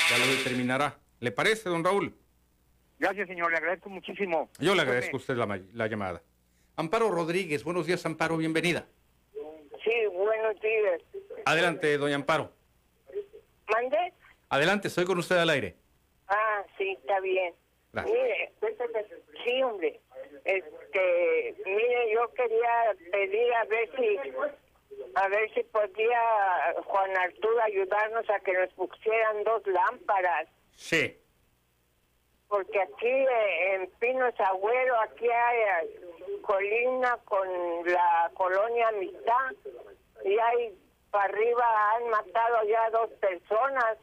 [0.09, 0.97] ya lo determinará.
[1.19, 2.15] ¿Le parece, don Raúl?
[2.99, 3.51] Gracias, señor.
[3.51, 4.49] Le agradezco muchísimo.
[4.59, 6.21] Yo le agradezco a usted la, llamada.
[6.77, 8.87] Amparo Rodríguez, buenos días, Amparo, bienvenida.
[9.33, 11.01] Sí, buenos días.
[11.45, 12.56] Adelante, doña Amparo.
[14.49, 15.75] Adelante, estoy con usted al aire.
[16.27, 17.53] Ah, sí, está bien.
[17.93, 18.51] Mire,
[19.43, 19.99] sí, hombre.
[20.45, 24.17] Este, mire, yo quería pedir a ver si
[25.15, 26.21] a ver si podía
[26.85, 30.47] Juan Arturo ayudarnos a que nos pusieran dos lámparas.
[30.75, 31.17] Sí
[32.47, 37.47] porque aquí eh, en Pinos Agüero, aquí hay eh, colina con
[37.85, 39.51] la colonia Amistad
[40.23, 40.77] y hay
[41.11, 43.97] para arriba han matado ya dos personas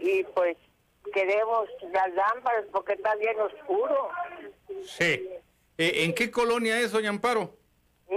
[0.00, 0.56] y pues
[1.12, 4.10] queremos las lámparas porque está bien oscuro.
[4.84, 5.28] Sí.
[5.78, 7.50] Eh, ¿En qué colonia es, doña Amparo?
[8.08, 8.16] Sí,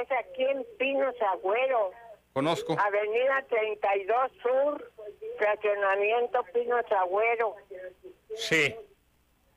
[0.00, 1.92] es aquí en Pinos Agüero.
[2.32, 2.76] Conozco.
[2.78, 4.92] Avenida 32 Sur,
[5.38, 7.54] fraccionamiento Pino Agüero.
[8.36, 8.74] Sí.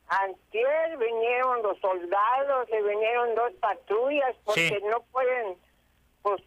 [0.07, 5.57] Antier vinieron los soldados, se vinieron dos patrullas porque no pueden,
[6.21, 6.41] pues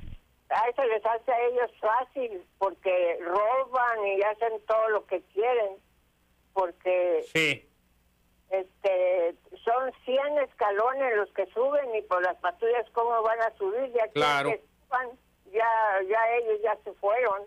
[0.51, 5.77] a eso les hace a ellos fácil porque roban y hacen todo lo que quieren
[6.53, 7.69] porque sí.
[8.51, 9.35] este
[9.65, 14.09] son 100 escalones los que suben y por las patrullas cómo van a subir ya
[14.09, 14.51] claro.
[14.51, 14.65] que
[15.53, 15.69] ya,
[16.09, 17.43] ya ellos ya se fueron.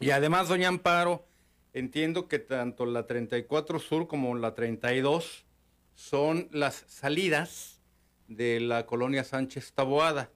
[0.00, 1.24] Y además, doña Amparo,
[1.72, 5.46] entiendo que tanto la 34 Sur como la 32
[5.94, 7.80] son las salidas
[8.28, 10.30] de la colonia Sánchez Taboada.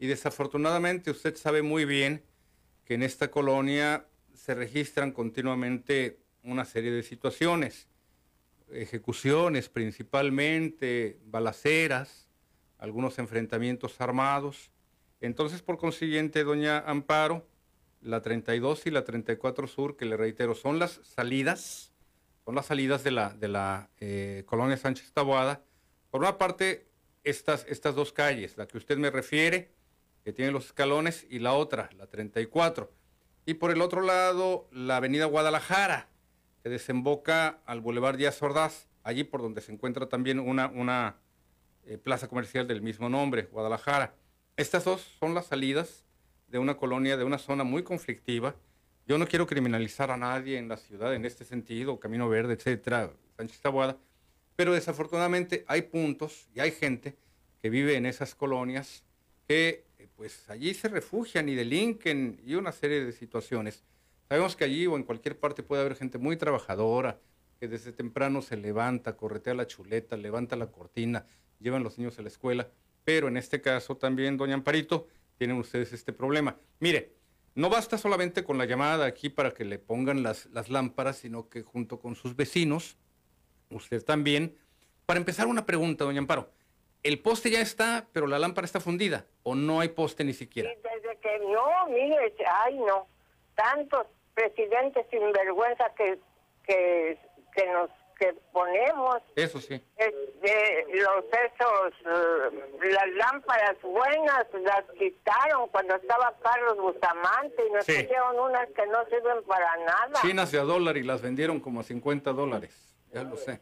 [0.00, 2.24] Y desafortunadamente usted sabe muy bien
[2.86, 7.86] que en esta colonia se registran continuamente una serie de situaciones,
[8.72, 12.30] ejecuciones principalmente, balaceras,
[12.78, 14.70] algunos enfrentamientos armados.
[15.20, 17.46] Entonces, por consiguiente, doña Amparo,
[18.00, 21.92] la 32 y la 34 Sur, que le reitero, son las salidas,
[22.46, 25.62] son las salidas de la, de la eh, colonia Sánchez Taboada.
[26.10, 26.88] Por una parte,
[27.22, 29.78] estas, estas dos calles, la que usted me refiere,
[30.24, 32.90] que tiene los escalones, y la otra, la 34.
[33.46, 36.08] Y por el otro lado, la avenida Guadalajara,
[36.62, 41.16] que desemboca al Boulevard Díaz Ordaz, allí por donde se encuentra también una, una
[41.84, 44.14] eh, plaza comercial del mismo nombre, Guadalajara.
[44.56, 46.04] Estas dos son las salidas
[46.48, 48.54] de una colonia, de una zona muy conflictiva.
[49.06, 53.10] Yo no quiero criminalizar a nadie en la ciudad en este sentido, Camino Verde, etcétera,
[53.36, 53.96] Sánchez Taboada,
[54.56, 57.16] pero desafortunadamente hay puntos y hay gente
[57.62, 59.04] que vive en esas colonias
[59.48, 63.84] que pues allí se refugian y delinquen y una serie de situaciones.
[64.28, 67.20] Sabemos que allí o en cualquier parte puede haber gente muy trabajadora,
[67.58, 71.26] que desde temprano se levanta, corretea la chuleta, levanta la cortina,
[71.58, 72.70] llevan los niños a la escuela
[73.04, 76.56] pero en este caso también, doña Amparito, tienen ustedes este problema.
[76.78, 77.14] Mire,
[77.54, 81.48] no basta solamente con la llamada aquí para que le pongan las, las lámparas, sino
[81.48, 82.96] que junto con sus vecinos,
[83.70, 84.56] usted también,
[85.06, 86.52] para empezar una pregunta, doña Amparo,
[87.02, 90.70] ¿el poste ya está, pero la lámpara está fundida o no hay poste ni siquiera?
[90.70, 93.06] desde que no, mire, ay no,
[93.54, 96.18] tantos presidente sinvergüenza que,
[96.66, 97.18] que,
[97.54, 97.90] que nos
[98.20, 99.16] que ponemos.
[99.34, 99.82] Eso sí.
[99.96, 107.86] de los esos, eh, las lámparas buenas las quitaron cuando estaba Carlos Bustamante y nos
[107.86, 110.20] pusieron unas que no sirven para nada.
[110.20, 113.60] Chinas de a dólar y las vendieron como a 50 dólares, ya lo sé.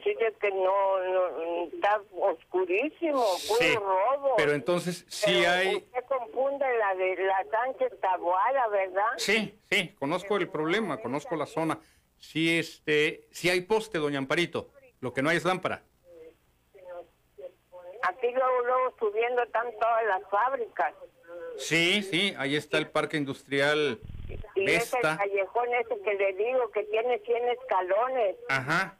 [0.00, 4.34] Así de que no, no está oscurísimo, puro robo.
[4.36, 5.76] Pero entonces sí hay...
[5.76, 9.12] Usted confunde la de la Sánchez Taboada, ¿verdad?
[9.18, 11.78] Sí, sí, conozco el problema, conozco la zona.
[12.18, 14.70] Sí, este, sí hay poste, doña Amparito,
[15.00, 15.82] lo que no hay es lámpara.
[18.02, 20.94] Aquí luego, luego subiendo están todas las fábricas.
[21.58, 24.00] Sí, sí, ahí está el parque industrial
[24.54, 24.98] y Vesta.
[24.98, 28.36] es el callejón ese que le digo que tiene 100 escalones.
[28.48, 28.96] Ajá.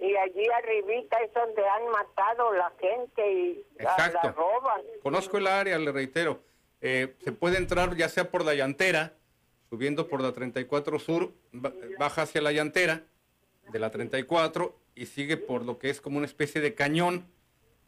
[0.00, 4.80] Y allí arribita es donde han matado la gente y la, roban.
[5.02, 6.40] Conozco el área, le reitero.
[6.80, 9.12] Eh, se puede entrar ya sea por la llantera,
[9.68, 11.32] subiendo por la 34 Sur,
[11.98, 13.04] baja hacia la llantera
[13.70, 17.30] de la 34 y sigue por lo que es como una especie de cañón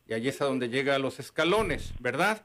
[0.06, 2.44] y allí es a donde llega a los escalones, ¿verdad?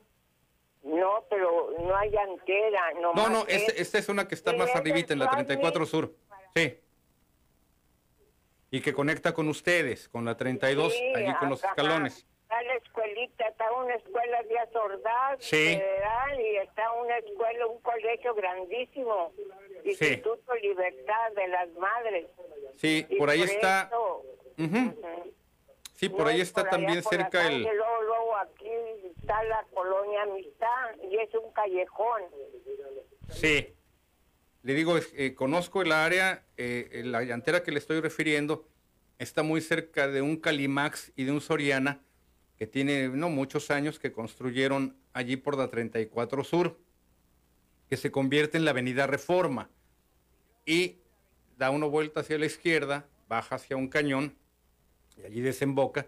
[0.83, 2.93] No, pero no hay llantera.
[3.01, 6.13] No, no, esta es una que está más arribita en la 34 Sur.
[6.55, 6.79] Sí.
[8.69, 12.27] Y que conecta con ustedes, con la 32, allí con los escalones.
[12.43, 18.33] Está la escuelita, está una escuela de Azordaz, federal, y está una escuela, un colegio
[18.35, 19.33] grandísimo,
[19.83, 22.27] Instituto Libertad de las Madres.
[22.77, 23.89] Sí, por ahí está.
[25.93, 27.63] Sí, por ahí está también cerca el.
[27.63, 28.71] Luego, luego aquí
[29.19, 32.21] está la colonia Amistad y es un callejón.
[33.29, 33.73] Sí.
[34.67, 38.67] Le digo, eh, conozco el área, eh, la llantera que le estoy refiriendo
[39.17, 42.01] está muy cerca de un Calimax y de un Soriana
[42.57, 46.77] que tiene no muchos años que construyeron allí por la 34 Sur,
[47.87, 49.69] que se convierte en la Avenida Reforma
[50.65, 50.97] y
[51.57, 54.35] da una vuelta hacia la izquierda, baja hacia un cañón
[55.15, 56.07] y allí desemboca,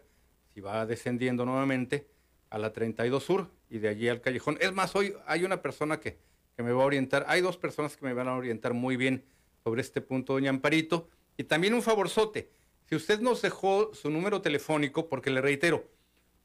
[0.54, 2.10] si va descendiendo nuevamente,
[2.50, 4.58] a la 32 Sur y de allí al callejón.
[4.60, 6.18] Es más, hoy hay una persona que,
[6.60, 9.24] que me va a orientar, hay dos personas que me van a orientar muy bien
[9.64, 11.08] sobre este punto, doña Amparito,
[11.38, 12.52] y también un favorzote.
[12.86, 15.86] Si usted nos dejó su número telefónico, porque le reitero,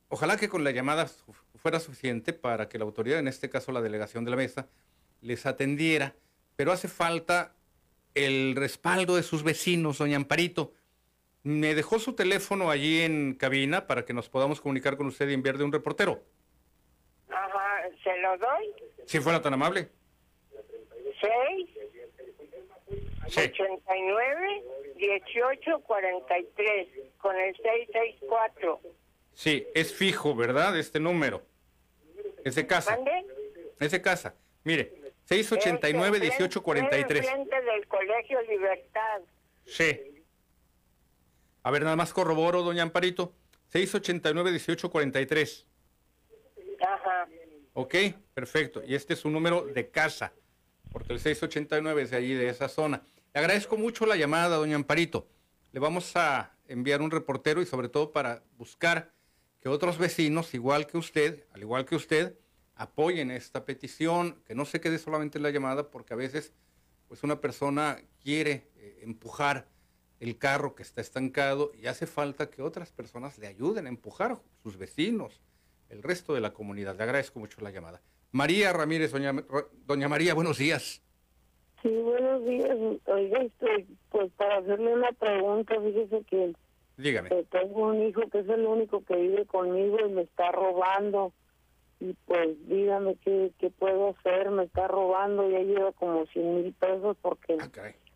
[0.08, 1.10] Ojalá que con la llamada
[1.56, 4.68] fuera suficiente para que la autoridad, en este caso la delegación de la mesa,
[5.20, 6.14] les atendiera,
[6.54, 7.56] pero hace falta
[8.14, 10.72] el respaldo de sus vecinos, doña Amparito.
[11.42, 15.34] Me dejó su teléfono allí en cabina para que nos podamos comunicar con usted y
[15.34, 16.22] enviarle un reportero.
[17.28, 18.72] Ajá, ¿se lo doy?
[19.06, 19.90] Si fuera tan amable.
[21.24, 21.68] 6
[23.28, 23.40] sí.
[23.40, 24.64] 89
[24.96, 28.80] 18 43 con el 664.
[29.32, 30.78] Sí, es fijo, ¿verdad?
[30.78, 31.42] Este número.
[32.44, 32.96] Es de casa.
[32.96, 33.24] ¿Dónde?
[33.80, 34.34] Es de casa.
[34.62, 34.92] Mire,
[35.28, 37.06] 689-1843.
[37.06, 39.20] Frente del Colegio Libertad.
[39.66, 40.22] Sí.
[41.62, 43.32] A ver, nada más corroboro, doña Amparito.
[43.72, 45.64] 689-1843.
[46.80, 47.26] Ajá.
[47.72, 47.94] Ok,
[48.34, 48.82] perfecto.
[48.86, 50.34] Y este es un número de casa,
[50.95, 53.03] porque el 689 es de allí, de esa zona.
[53.34, 55.26] Le agradezco mucho la llamada, doña Amparito.
[55.72, 59.11] Le vamos a enviar un reportero y sobre todo para buscar
[59.61, 62.38] que otros vecinos, igual que usted, al igual que usted,
[62.76, 66.53] apoyen esta petición, que no se quede solamente en la llamada, porque a veces
[67.09, 69.66] pues una persona quiere eh, empujar
[70.20, 74.40] el carro que está estancado y hace falta que otras personas le ayuden a empujar,
[74.62, 75.40] sus vecinos,
[75.91, 76.97] el resto de la comunidad.
[76.97, 78.01] Le agradezco mucho la llamada.
[78.32, 79.32] María Ramírez, doña,
[79.87, 81.03] doña María, buenos días.
[81.82, 82.76] Sí, buenos días.
[83.07, 86.53] Oiga, estoy, pues para hacerle una pregunta, fíjese que
[86.97, 87.28] Dígame.
[87.51, 91.32] tengo un hijo que es el único que vive conmigo y me está robando.
[92.01, 96.72] Y pues dígame qué, qué puedo hacer, me está robando, ya lleva como 100 mil
[96.74, 97.68] pesos porque ah,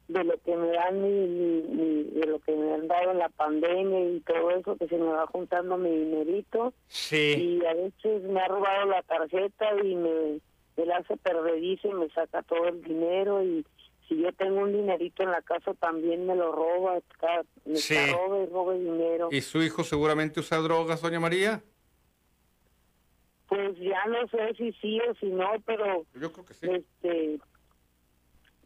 [0.09, 4.01] de lo que me dan y, de lo que me han dado en la pandemia
[4.11, 6.73] y todo eso, que se me va juntando mi dinerito.
[6.89, 7.59] Sí.
[7.61, 10.41] Y a veces me ha robado la tarjeta y me,
[10.77, 13.65] me la hace perdedizo y me saca todo el dinero y
[14.09, 16.99] si yo tengo un dinerito en la casa también me lo roba,
[17.67, 17.95] me sí.
[18.11, 19.29] roba y roba dinero.
[19.31, 21.63] ¿Y su hijo seguramente usa drogas, doña María?
[23.49, 26.67] Pues ya no sé si sí o si no, pero yo creo que sí.
[26.71, 27.39] Este,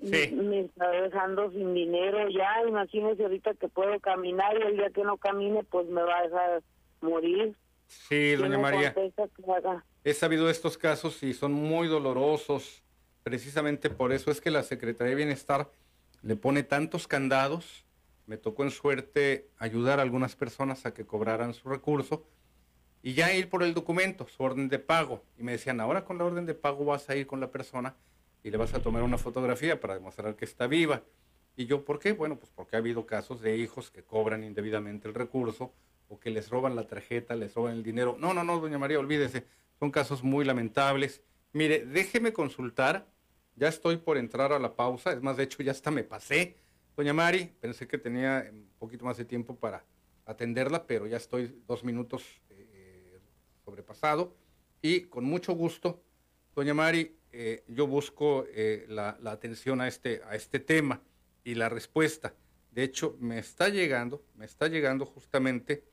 [0.03, 0.35] sí.
[0.35, 5.05] Me, está dejando sin dinero ya, imagínese ahorita que puedo caminar y el día que
[5.05, 6.63] no camine pues me va a dejar
[7.01, 7.57] morir.
[7.87, 8.95] Sí, doña María.
[10.05, 12.83] He sabido estos casos y son muy dolorosos
[13.23, 15.71] precisamente por eso es que la Secretaría de Bienestar
[16.23, 17.85] le pone tantos candados.
[18.27, 22.25] Me tocó en suerte ayudar a algunas personas a que cobraran su recurso
[23.03, 25.25] y ya ir por el documento, su orden de pago.
[25.37, 27.97] Y me decían, ahora con la orden de pago vas a ir con la persona
[28.43, 31.03] y le vas a tomar una fotografía para demostrar que está viva.
[31.57, 32.12] Y yo, ¿por qué?
[32.12, 35.74] Bueno, pues porque ha habido casos de hijos que cobran indebidamente el recurso
[36.09, 38.16] o que les roban la tarjeta, les roban el dinero.
[38.18, 39.47] No, no, no, doña María, olvídese.
[39.78, 41.22] Son casos muy lamentables.
[41.53, 43.07] Mire, déjeme consultar.
[43.55, 45.12] Ya estoy por entrar a la pausa.
[45.12, 46.57] Es más, de hecho, ya hasta me pasé.
[46.97, 49.84] Doña Mari, pensé que tenía un poquito más de tiempo para
[50.24, 53.18] atenderla, pero ya estoy dos minutos eh,
[53.64, 54.34] sobrepasado.
[54.80, 56.03] Y con mucho gusto,
[56.55, 61.03] doña Mari, eh, yo busco eh, la, atención a este, a este tema
[61.45, 62.35] y la respuesta.
[62.70, 65.85] De hecho, me está llegando, me está llegando justamente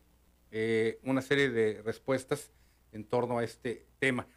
[1.03, 2.49] una serie de respuestas
[2.91, 4.27] en torno a este tema.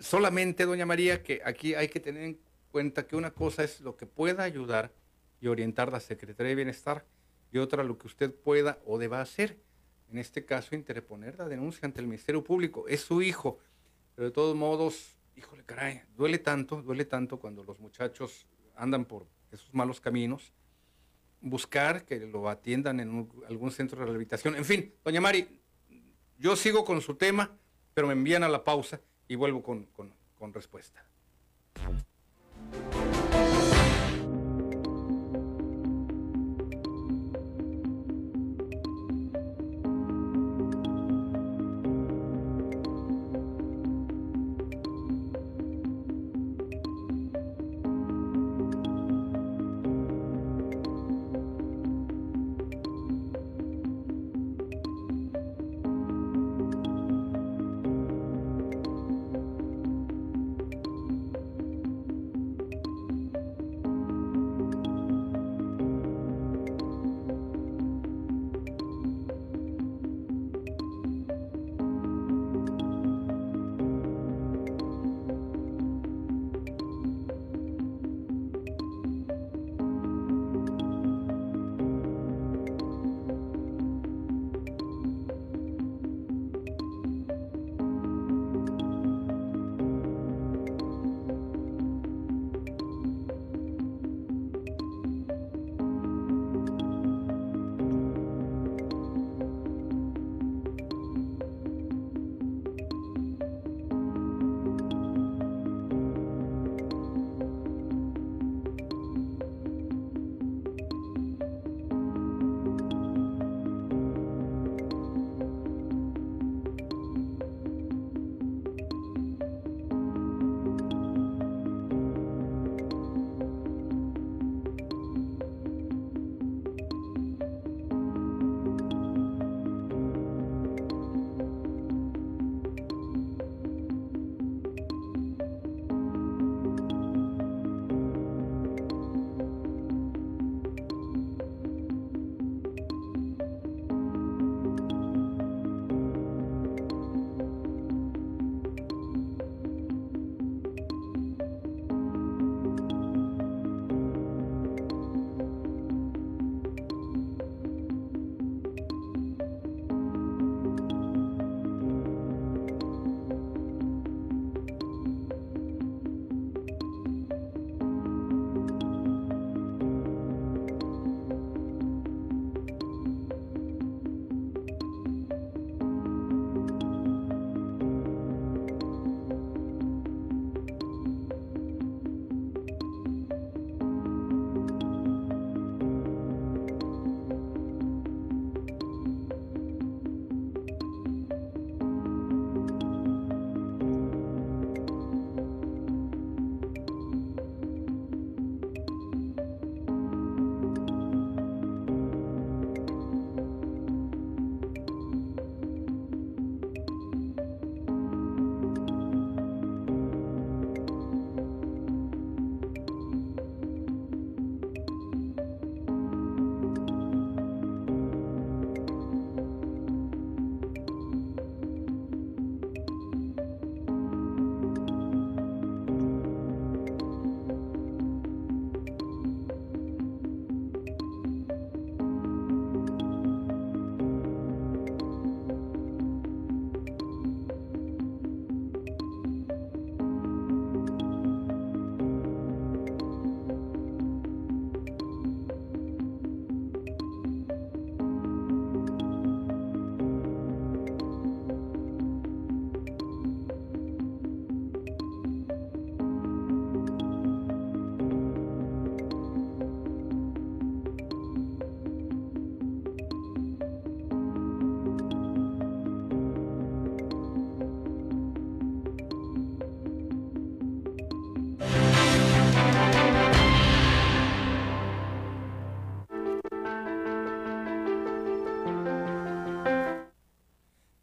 [0.00, 2.40] Solamente, doña María, que aquí hay que tener en
[2.70, 4.92] cuenta que una cosa es lo que pueda ayudar
[5.40, 7.04] y orientar la Secretaría de Bienestar
[7.52, 9.58] y otra lo que usted pueda o deba hacer.
[10.10, 12.88] En este caso, interponer la denuncia ante el Ministerio Público.
[12.88, 13.58] Es su hijo,
[14.14, 19.26] pero de todos modos, híjole, caray, duele tanto, duele tanto cuando los muchachos andan por
[19.50, 20.52] esos malos caminos.
[21.40, 24.56] Buscar que lo atiendan en algún centro de rehabilitación.
[24.56, 25.60] En fin, doña Mari,
[26.38, 27.56] yo sigo con su tema,
[27.94, 31.04] pero me envían a la pausa y vuelvo con, con, respuesta.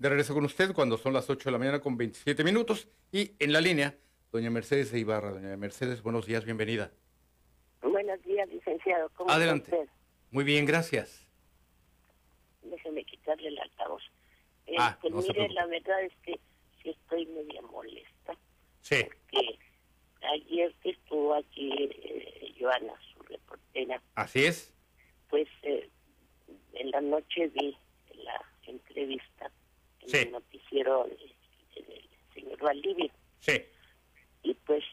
[0.08, 2.88] De regreso con usted cuando son las 8 de la mañana con 27 minutos.
[3.12, 3.94] Y en la línea,
[4.32, 5.32] doña Mercedes de Ibarra.
[5.32, 6.92] Doña Mercedes, buenos días, bienvenida.
[7.82, 9.10] Buenos días, licenciado.
[9.16, 9.66] ¿Cómo Adelante.
[9.66, 9.92] Está usted?
[10.32, 11.28] Muy bien, gracias.
[12.64, 14.02] Déjeme quitarle el altavoz.
[14.78, 16.40] Ah, Este, no mire, la verdad es que
[16.82, 18.34] sí estoy media molesta.
[18.82, 19.04] Sí.
[19.30, 19.60] Que
[20.34, 24.74] ayer que estuvo aquí eh, Joana, su reportera, Así es.
[25.30, 25.90] pues eh,
[26.74, 27.78] en la noche vi
[28.24, 29.52] la entrevista en
[30.08, 30.18] Sí.
[30.18, 33.12] el noticiero de- del señor Valdivia.
[33.40, 33.62] Sí.
[34.44, 34.84] Y pues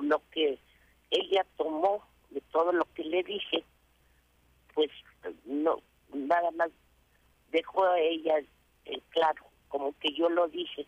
[0.00, 0.58] lo que
[1.10, 3.64] ella tomó de todo lo que le dije,
[4.74, 4.90] pues
[5.44, 5.80] no,
[6.12, 6.70] nada más
[7.50, 8.38] dejó a ella
[8.84, 10.86] eh, claro, como que yo lo dije,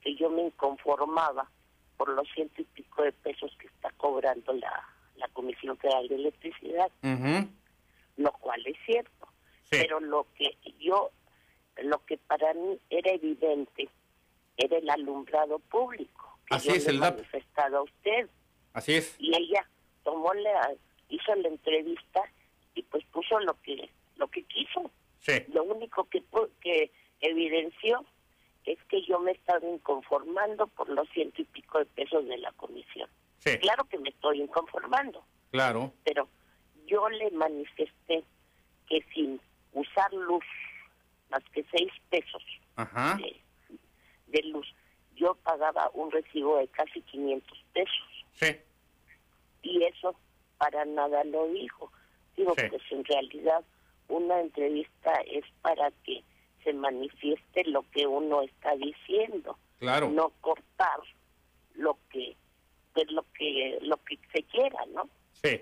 [0.00, 1.50] que yo me inconformaba
[1.96, 6.14] por los ciento y pico de pesos que está cobrando la, la Comisión Federal de
[6.16, 7.48] Electricidad, Ujú.
[8.16, 9.28] lo cual es cierto.
[9.70, 11.10] Pero lo que yo,
[11.82, 13.88] lo que para mí era evidente,
[14.56, 16.38] era el alumbrado público.
[16.46, 18.28] Que Así yo es, el manifestado a usted.
[18.72, 19.14] Así es.
[19.18, 19.68] Y ella
[20.04, 20.74] tomó la,
[21.08, 22.22] hizo la entrevista
[22.74, 24.90] y pues puso lo que, lo que quiso.
[25.20, 25.32] Sí.
[25.52, 26.22] Lo único que,
[26.60, 28.04] que evidenció
[28.64, 32.52] es que yo me estaba inconformando por los ciento y pico de pesos de la
[32.52, 33.08] comisión.
[33.38, 33.58] Sí.
[33.58, 35.92] Claro que me estoy inconformando, Claro.
[36.04, 36.28] pero
[36.86, 38.24] yo le manifesté
[38.88, 39.40] que sin
[39.72, 40.44] usar luz,
[41.36, 42.42] más que seis pesos
[42.76, 43.16] Ajá.
[43.18, 43.36] de,
[44.28, 44.66] de luz,
[45.14, 48.24] yo pagaba un recibo de casi 500 pesos.
[48.32, 48.56] Sí.
[49.62, 50.14] Y eso
[50.58, 51.92] para nada lo dijo.
[52.36, 52.62] Digo, Sí.
[52.70, 53.64] pues en realidad
[54.08, 56.22] una entrevista es para que
[56.64, 60.08] se manifieste lo que uno está diciendo, Claro.
[60.10, 61.00] no cortar
[61.74, 62.34] lo que
[62.94, 65.08] pues lo que lo que se quiera, ¿no?
[65.32, 65.60] Sí.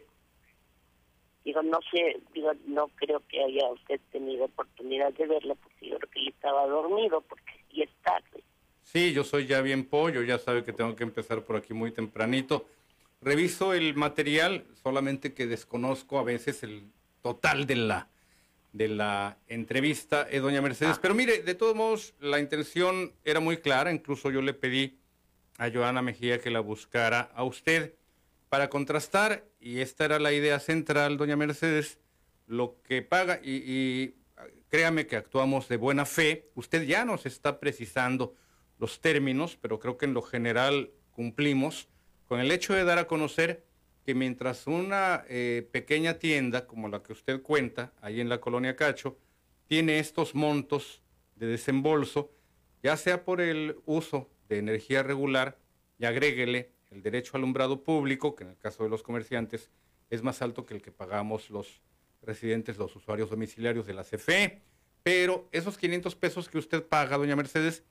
[1.44, 5.98] Digo, no sé, digo, no creo que haya usted tenido oportunidad de verlo porque yo
[5.98, 8.42] creo que estaba dormido porque y es tarde.
[8.82, 11.90] Sí, yo soy ya bien pollo, ya sabe que tengo que empezar por aquí muy
[11.90, 12.66] tempranito.
[13.20, 16.84] Reviso el material, solamente que desconozco a veces el
[17.22, 18.08] total de la
[18.72, 20.98] de la entrevista, eh, doña Mercedes.
[20.98, 24.98] Pero mire, de todos modos, la intención era muy clara, incluso yo le pedí
[25.58, 27.94] a Joana Mejía que la buscara a usted
[28.48, 31.98] para contrastar, y esta era la idea central, doña Mercedes,
[32.46, 34.14] lo que paga, y,
[34.68, 38.34] créame que actuamos de buena fe, usted ya nos está precisando
[38.78, 41.88] los términos, pero creo que en lo general cumplimos
[42.26, 43.64] con el hecho de dar a conocer
[44.04, 48.76] que mientras una eh, pequeña tienda como la que usted cuenta, ahí en la colonia
[48.76, 49.16] Cacho,
[49.66, 51.02] tiene estos montos
[51.36, 52.32] de desembolso,
[52.82, 55.58] ya sea por el uso de energía regular,
[55.98, 59.70] y agréguele el derecho al alumbrado público, que en el caso de los comerciantes
[60.10, 61.82] es más alto que el que pagamos los
[62.22, 64.62] residentes, los usuarios domiciliarios de la CFE.
[65.02, 67.84] Pero esos 500 pesos que usted paga, doña Mercedes,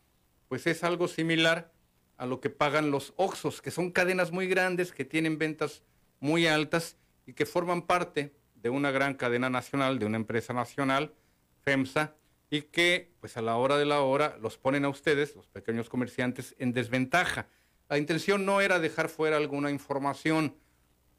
[0.47, 1.71] pues es algo similar
[2.17, 5.83] a lo que pagan los Oxos, que son cadenas muy grandes que tienen ventas
[6.19, 11.13] muy altas y que forman parte de una gran cadena nacional, de una empresa nacional,
[11.61, 12.15] FEMSA,
[12.49, 15.89] y que pues a la hora de la hora los ponen a ustedes, los pequeños
[15.89, 17.47] comerciantes, en desventaja.
[17.93, 20.55] La intención no era dejar fuera alguna información,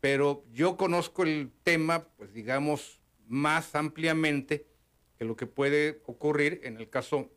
[0.01, 4.67] pero yo conozco el tema, pues digamos, más ampliamente
[5.17, 7.31] que lo que puede ocurrir en el caso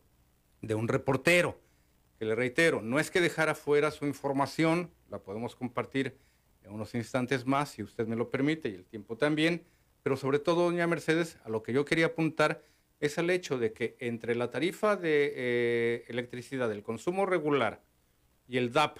[0.60, 1.56] de un reportero,
[2.18, 6.18] que le reitero, no es que dejara fuera su información, la podemos compartir
[6.64, 9.62] en unos instantes más, si usted me lo permite, y el tiempo también,
[10.02, 12.64] pero sobre todo, doña Mercedes, a lo que yo quería apuntar
[12.98, 17.84] es al hecho de que entre la tarifa de eh, electricidad, el consumo regular
[18.48, 18.98] y el DAP,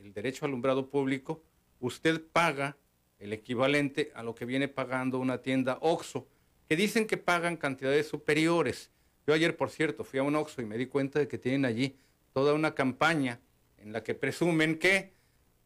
[0.00, 1.42] el derecho al alumbrado público,
[1.78, 2.76] usted paga
[3.18, 6.26] el equivalente a lo que viene pagando una tienda OXO,
[6.68, 8.90] que dicen que pagan cantidades superiores.
[9.26, 11.64] Yo ayer, por cierto, fui a un OXO y me di cuenta de que tienen
[11.64, 11.96] allí
[12.32, 13.40] toda una campaña
[13.78, 15.12] en la que presumen que,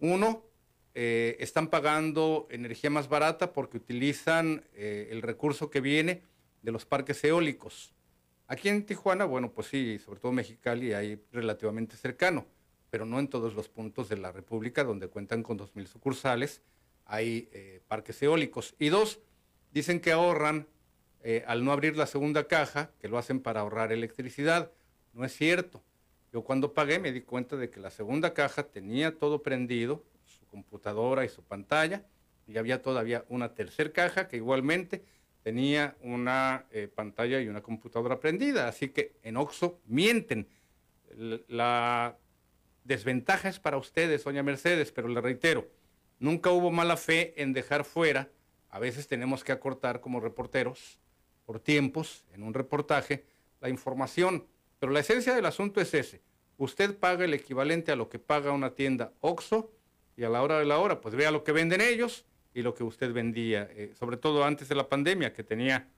[0.01, 0.45] uno,
[0.95, 6.22] eh, están pagando energía más barata porque utilizan eh, el recurso que viene
[6.62, 7.93] de los parques eólicos.
[8.47, 12.47] Aquí en Tijuana, bueno, pues sí, sobre todo Mexicali, hay relativamente cercano,
[12.95, 16.62] pero no en todos los puntos de la República donde cuentan con 2.000 sucursales
[17.07, 18.76] hay eh, parques eólicos.
[18.78, 19.18] Y dos,
[19.72, 20.68] dicen que ahorran
[21.24, 24.70] eh, al no abrir la segunda caja, que lo hacen para ahorrar electricidad.
[25.12, 25.82] No es cierto.
[26.32, 30.47] Yo cuando pagué me di cuenta de que la segunda caja tenía todo prendido, su
[30.47, 32.05] computadora y su pantalla,
[32.47, 35.03] y había todavía una tercera caja que igualmente
[35.42, 38.68] tenía una eh, pantalla y una computadora prendida.
[38.68, 40.47] Así que en Oxo mienten.
[41.49, 42.18] La
[42.85, 45.68] desventaja es para ustedes, doña Mercedes, pero le reitero,
[46.18, 48.28] nunca hubo mala fe en dejar fuera,
[48.70, 50.99] a veces tenemos que acortar como reporteros
[51.45, 53.24] por tiempos en un reportaje
[53.61, 54.47] la información,
[54.78, 56.20] Pero la esencia del asunto es ese.
[56.59, 59.72] Usted paga el equivalente a lo que paga una tienda OXO
[60.16, 62.74] y a la hora de la hora, pues vea lo que venden ellos y lo
[62.74, 65.89] que usted vendía, eh, sobre todo antes de la pandemia, que tenía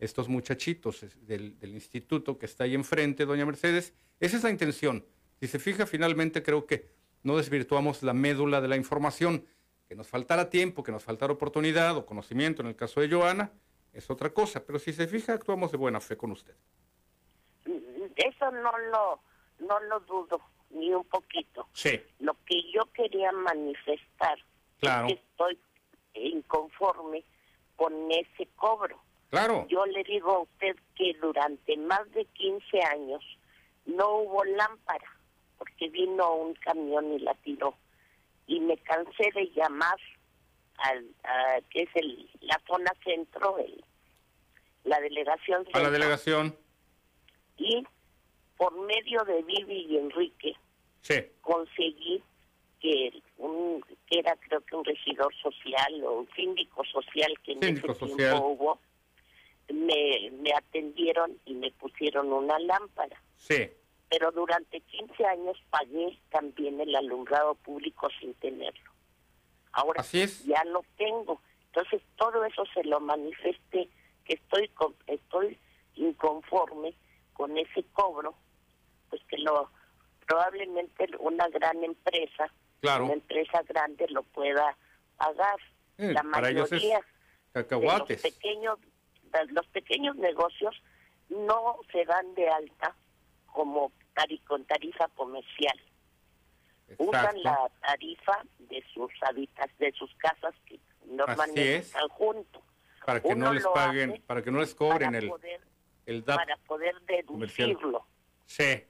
[0.00, 3.92] estos muchachitos del, del, instituto que está ahí enfrente, doña Mercedes.
[4.18, 5.04] Esa es la intención.
[5.44, 6.88] Si se fija, finalmente creo que
[7.22, 9.44] no desvirtuamos la médula de la información.
[9.86, 13.52] Que nos faltara tiempo, que nos faltara oportunidad o conocimiento, en el caso de Joana,
[13.92, 14.64] es otra cosa.
[14.64, 16.54] Pero si se fija, actuamos de buena fe con usted.
[17.66, 19.20] Eso no lo,
[19.58, 20.40] no lo dudo
[20.70, 21.68] ni un poquito.
[21.74, 22.00] Sí.
[22.20, 24.38] Lo que yo quería manifestar
[24.80, 25.08] claro.
[25.08, 25.58] es que estoy
[26.14, 27.22] inconforme
[27.76, 28.98] con ese cobro.
[29.28, 29.66] Claro.
[29.68, 33.22] Yo le digo a usted que durante más de 15 años
[33.84, 35.13] no hubo lámpara,
[35.74, 37.74] porque vino un camión y la tiró.
[38.46, 39.98] Y me cansé de llamar
[40.76, 43.84] al, a, que es el, la zona centro, el,
[44.84, 45.80] la delegación centro.
[45.80, 46.56] A la delegación.
[47.56, 47.84] Y
[48.56, 50.54] por medio de Vivi y Enrique,
[51.00, 51.14] sí.
[51.40, 52.22] conseguí
[52.80, 57.64] que un que era creo que un regidor social o un síndico social que en
[57.64, 58.16] ese social.
[58.16, 58.78] tiempo hubo,
[59.72, 63.20] me, me atendieron y me pusieron una lámpara.
[63.38, 63.70] Sí.
[64.08, 68.90] Pero durante 15 años pagué también el alumbrado público sin tenerlo.
[69.72, 70.44] Ahora Así es.
[70.44, 71.40] ya lo tengo.
[71.66, 73.88] Entonces todo eso se lo manifesté
[74.24, 75.58] que estoy con, estoy
[75.96, 76.94] inconforme
[77.32, 78.34] con ese cobro,
[79.10, 79.70] pues que lo
[80.26, 83.04] probablemente una gran empresa, claro.
[83.04, 84.76] una empresa grande lo pueda
[85.16, 85.56] pagar.
[85.98, 87.00] Eh, la para ellos es mayoría
[87.52, 88.22] cacahuates.
[88.22, 88.78] de los pequeños
[89.50, 90.74] los pequeños negocios
[91.28, 92.94] no se dan de alta
[93.54, 95.80] como tari, con tarifa comercial.
[96.88, 97.04] Exacto.
[97.04, 101.86] Usan la tarifa de sus habitas, de sus casas que normalmente es.
[101.86, 102.62] están juntos.
[103.06, 105.60] Para que Uno no les paguen, hace para que no les cobren para el, poder,
[106.06, 106.94] el DAP para poder
[107.26, 107.68] comercial.
[107.68, 108.06] deducirlo,
[108.46, 108.84] Sí,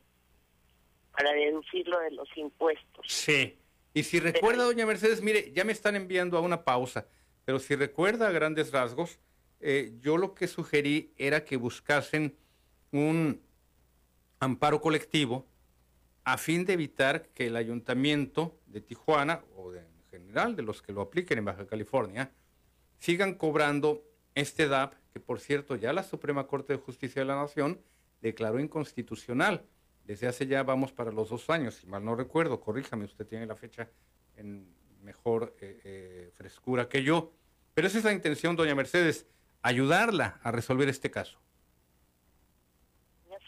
[1.13, 3.07] para deducirlo de los impuestos.
[3.09, 3.59] sí.
[3.97, 7.07] Y si recuerda, doña Mercedes, mire, ya me están enviando a una pausa,
[7.45, 9.21] pero si recuerda a grandes rasgos,
[9.61, 12.37] eh, yo lo que sugerí era que buscasen
[12.91, 13.41] un
[14.45, 15.47] amparo colectivo
[16.25, 20.93] a fin de evitar que el ayuntamiento de Tijuana, o en general de los que
[20.93, 22.31] lo apliquen en Baja California,
[22.99, 24.03] sigan cobrando
[24.35, 27.81] este DAP, que por cierto ya la Suprema Corte de Justicia de la Nación
[28.21, 29.67] declaró inconstitucional.
[30.05, 33.47] Desde hace ya vamos para los dos años, si mal no recuerdo, corríjame, usted tiene
[33.47, 33.89] la fecha
[34.37, 34.67] en
[35.03, 37.33] mejor eh, eh, frescura que yo.
[37.75, 39.27] Pero esa es la intención, doña Mercedes,
[39.63, 41.44] ayudarla a resolver este caso.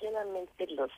[0.07, 0.91] Nacionalmente los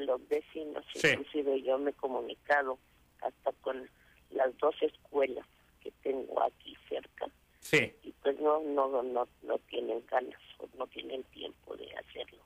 [0.00, 1.08] los vecinos, Sí.
[1.08, 2.78] inclusive yo me he comunicado
[3.22, 3.88] hasta con
[4.30, 5.46] las dos escuelas
[5.80, 7.26] que tengo aquí cerca
[7.60, 12.42] Sí, y pues no no no no tienen ganas o no tienen tiempo de hacerlo.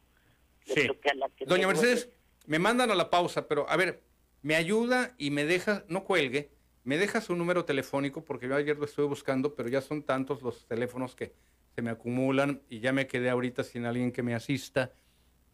[0.66, 0.80] Yo sí.
[0.82, 2.10] creo que a la que Doña Mercedes,
[2.46, 4.02] me mandan a la pausa, pero a ver,
[4.42, 6.50] me ayuda y me deja, no cuelgue,
[6.84, 10.42] me deja su número telefónico porque yo ayer lo estuve buscando, pero ya son tantos
[10.42, 11.32] los teléfonos que
[11.74, 14.92] se me acumulan y ya me quedé ahorita sin alguien que me asista.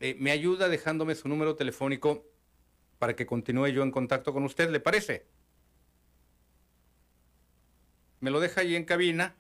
[0.01, 2.25] Eh, me ayuda dejándome su número telefónico
[2.99, 5.27] para que continúe yo en contacto con usted, ¿le parece?
[8.21, 9.35] Me lo deja ahí en cabina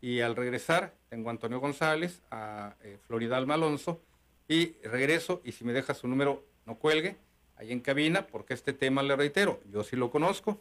[0.00, 4.02] y al regresar tengo a Antonio González, a eh, Florida Alma Alonso
[4.48, 7.16] y regreso y si me deja su número no cuelgue
[7.56, 10.60] ahí en cabina porque este tema le reitero, yo sí lo conozco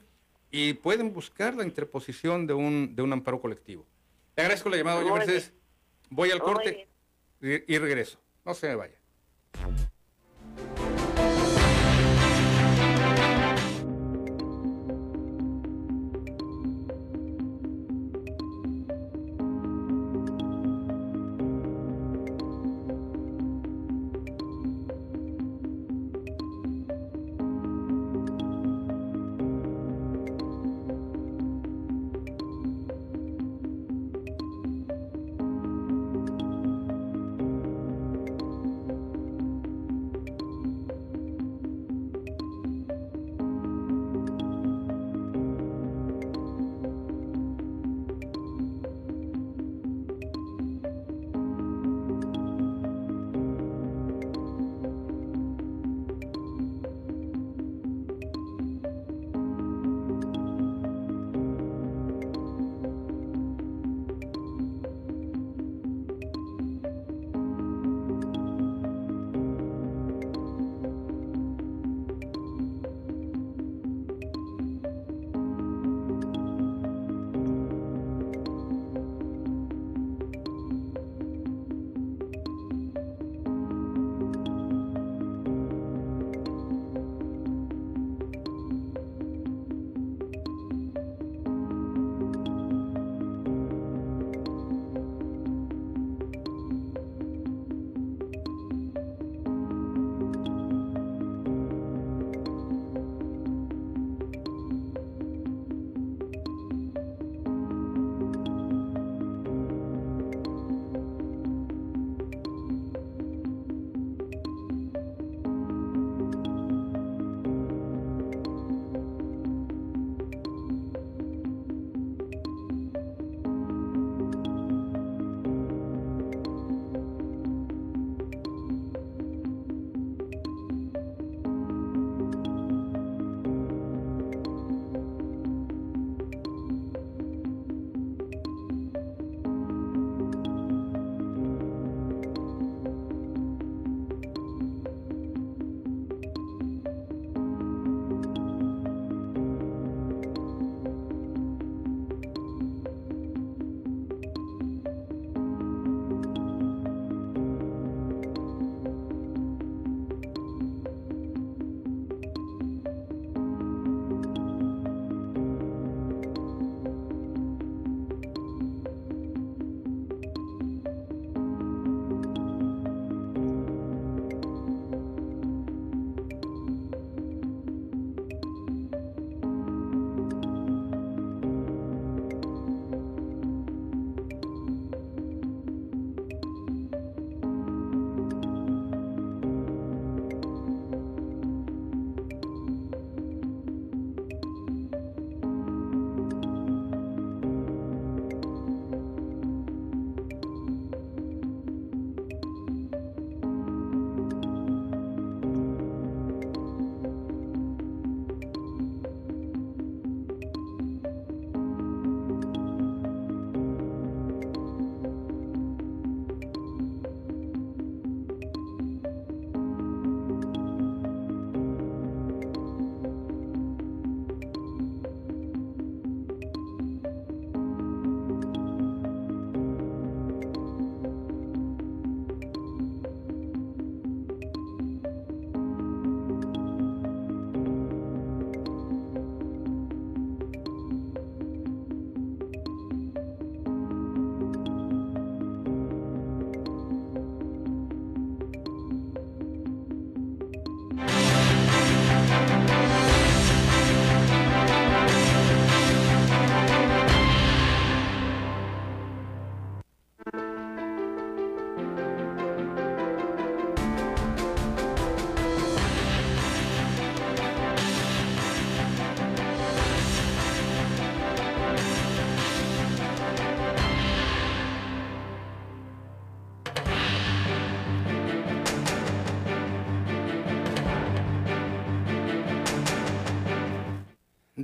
[0.52, 3.86] y pueden buscar la interposición de un, de un amparo colectivo.
[4.36, 5.54] Le agradezco la llamada, doña Mercedes.
[6.10, 6.88] Voy al corte
[7.42, 8.20] y, y regreso.
[8.46, 8.96] No se me vaya.
[9.56, 9.95] Thank you.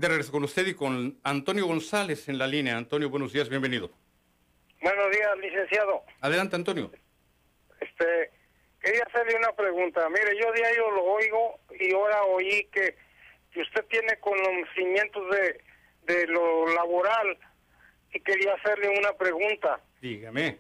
[0.02, 2.76] De regreso con usted y con Antonio González en la línea.
[2.76, 3.92] Antonio, buenos días, bienvenido.
[4.82, 6.04] Buenos días, licenciado.
[6.22, 6.92] Adelante, Antonio.
[7.80, 8.32] Este,
[8.80, 10.10] quería hacerle una pregunta.
[10.10, 12.98] Mire, yo diario lo oigo y ahora oí que,
[13.52, 15.62] que usted tiene conocimientos de,
[16.12, 17.38] de lo laboral
[18.12, 19.82] y quería hacerle una pregunta.
[20.02, 20.58] Dígame.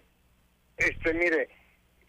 [0.78, 1.50] Este, mire,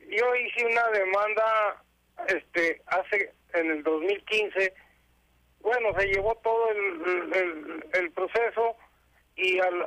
[0.00, 1.82] yo hice una demanda
[2.28, 4.74] este hace en el 2015
[5.62, 8.76] bueno se llevó todo el, el, proceso
[9.36, 9.78] y al,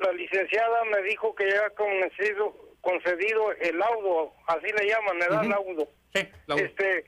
[0.00, 5.42] la licenciada me dijo que ya concedido concedido el laudo así le llaman me da
[5.44, 5.88] laudo.
[6.14, 7.04] Sí, este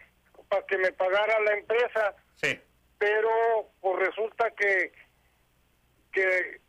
[0.49, 2.15] para que me pagara la empresa.
[2.35, 2.61] Sí.
[2.99, 3.31] Pero
[3.81, 4.93] pues resulta que
[6.13, 6.61] que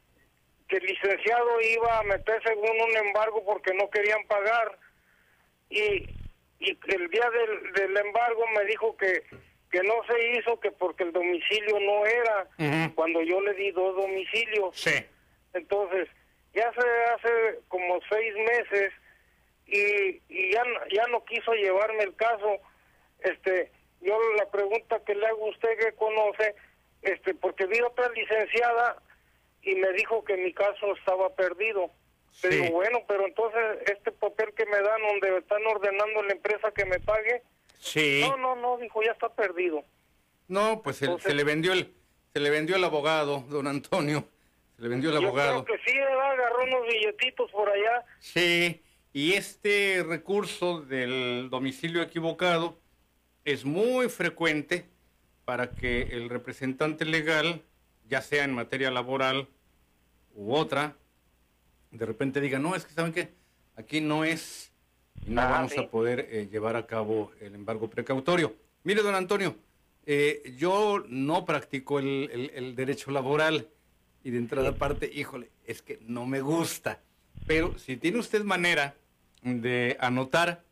[0.70, 4.78] que el licenciado iba a meter según un embargo porque no querían pagar.
[5.70, 6.08] Y
[6.60, 9.24] y el día del, del embargo me dijo que
[9.72, 12.48] que no se hizo que porque el domicilio no era
[12.94, 14.76] cuando yo le di dos domicilios.
[14.78, 15.06] Sí.
[15.54, 16.10] Entonces
[16.54, 18.94] ya se hace como seis meses
[19.66, 22.60] y, y ya ya no quiso llevarme el caso.
[23.20, 23.72] Este
[24.02, 26.56] yo la pregunta que le hago a usted que conoce
[27.02, 29.02] este porque vi otra licenciada
[29.62, 31.92] y me dijo que mi caso estaba perdido.
[32.42, 36.86] Pero bueno, pero entonces este papel que me dan donde están ordenando la empresa que
[36.86, 37.42] me pague.
[37.82, 38.22] Sí.
[38.22, 39.84] No, no, no, dijo, ya está perdido.
[40.48, 41.94] No, pues se, le vendió el
[42.32, 44.26] se le vendió el abogado, don Antonio.
[44.76, 45.66] Se le vendió el abogado.
[45.66, 48.06] Creo que sí, agarró unos billetitos por allá.
[48.20, 48.82] Sí,
[49.12, 52.80] y este recurso del domicilio equivocado
[53.44, 54.86] es muy frecuente
[55.44, 57.64] para que el representante legal,
[58.08, 59.50] ya sea en materia laboral
[60.36, 60.96] u otra,
[61.90, 63.34] de repente digan, no, es que saben que
[63.76, 64.71] aquí no es
[65.26, 68.56] y no ah, vamos a poder eh, llevar a cabo el embargo precautorio.
[68.84, 69.56] Mire, don Antonio,
[70.06, 73.68] eh, yo no practico el, derecho laboral
[74.24, 77.00] y de entrada parte, híjole, es que no me gusta.
[77.46, 78.96] Pero si tiene usted manera
[79.44, 80.64] de anotar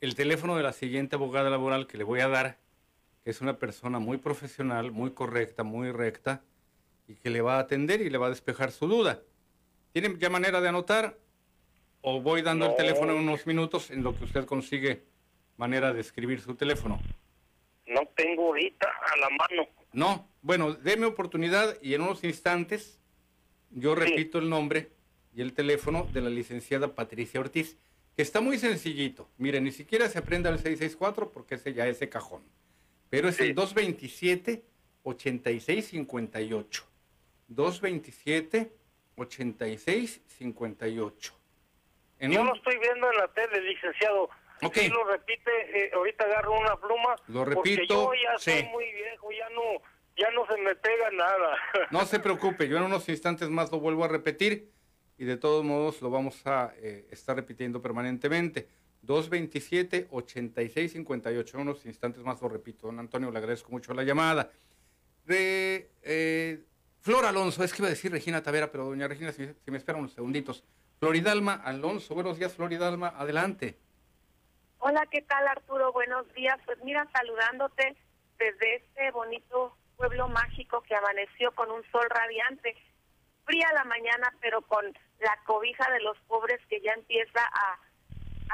[0.00, 2.58] el teléfono de la siguiente abogada laboral que le voy a dar,
[3.24, 6.42] que es una persona muy profesional, muy correcta, muy recta,
[7.06, 9.20] y que le va a atender y le va a despejar su duda.
[9.92, 11.18] ¿Tiene ya manera de anotar?
[12.02, 15.04] ¿O voy dando el teléfono en unos minutos en lo que usted consigue
[15.56, 16.98] manera de escribir su teléfono?
[17.86, 19.68] No tengo ahorita a la mano.
[19.92, 23.00] No, bueno, déme oportunidad y en unos instantes
[23.70, 24.90] yo repito el nombre
[25.34, 27.76] y el teléfono de la licenciada Patricia Ortiz,
[28.16, 29.28] que está muy sencillito.
[29.36, 32.42] Mire, ni siquiera se aprenda el 664 porque ese ya es el cajón.
[33.10, 34.64] Pero es el 227
[35.02, 36.84] 8658.
[37.48, 38.72] 227
[39.16, 41.39] 8658.
[42.20, 44.30] Yo lo estoy viendo en la tele, licenciado.
[44.62, 44.84] Okay.
[44.84, 47.16] Si lo repite, eh, ahorita agarro una pluma.
[47.28, 48.06] Lo repito.
[48.06, 49.62] Porque yo ya soy muy viejo, ya no,
[50.16, 51.56] ya no se me pega nada.
[51.90, 54.70] No se preocupe, yo en unos instantes más lo vuelvo a repetir
[55.16, 58.68] y de todos modos lo vamos a eh, estar repitiendo permanentemente.
[59.06, 61.54] 227-8658.
[61.54, 62.86] En unos instantes más lo repito.
[62.86, 64.50] Don Antonio, le agradezco mucho la llamada.
[65.24, 66.60] De, eh,
[67.00, 69.98] Flor Alonso, es que iba a decir Regina Tavera, pero doña Regina, si, me espera
[69.98, 70.62] unos segunditos.
[71.00, 73.74] Floridalma Alonso, buenos días Floridalma, adelante.
[74.80, 75.92] Hola, ¿qué tal Arturo?
[75.94, 76.58] Buenos días.
[76.66, 77.96] Pues mira, saludándote
[78.38, 82.76] desde este bonito pueblo mágico que amaneció con un sol radiante.
[83.46, 84.84] Fría la mañana, pero con
[85.20, 87.78] la cobija de los pobres que ya empieza a,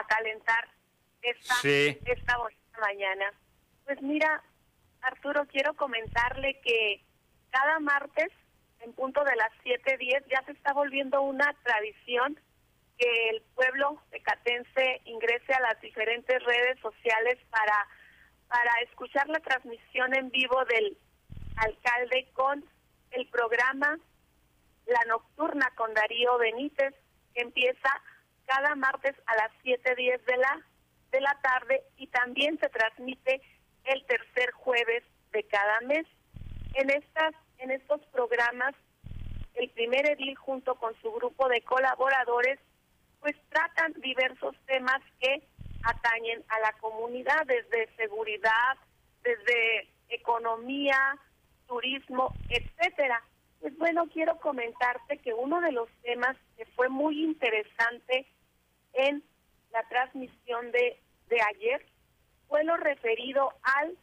[0.07, 0.69] calentar
[1.23, 3.33] esta, esta bonita mañana.
[3.85, 4.41] Pues mira,
[5.01, 7.03] Arturo, quiero comentarle que
[7.51, 8.31] cada martes,
[8.87, 12.39] en punto de las 7.10, ya se está volviendo una tradición
[12.97, 17.87] que el pueblo Catense ingrese a las diferentes redes sociales para,
[18.49, 20.97] para escuchar la transmisión en vivo del
[21.57, 22.65] alcalde con
[23.11, 23.99] el programa
[24.87, 26.95] La Nocturna con Darío Benítez,
[27.35, 27.91] que empieza
[28.47, 30.63] cada martes a las 7.10 de la,
[31.11, 33.43] de la tarde y también se transmite
[33.85, 35.03] el tercer jueves
[35.33, 36.07] de cada mes.
[36.75, 38.75] En estas en estos programas,
[39.55, 42.59] el primer edil junto con su grupo de colaboradores,
[43.21, 45.43] pues tratan diversos temas que
[45.83, 48.77] atañen a la comunidad, desde seguridad,
[49.23, 51.19] desde economía,
[51.67, 53.23] turismo, etcétera.
[53.61, 58.27] Pues bueno, quiero comentarte que uno de los temas que fue muy interesante
[58.93, 59.23] en
[59.73, 61.87] la transmisión de, de ayer
[62.49, 63.97] fue lo referido al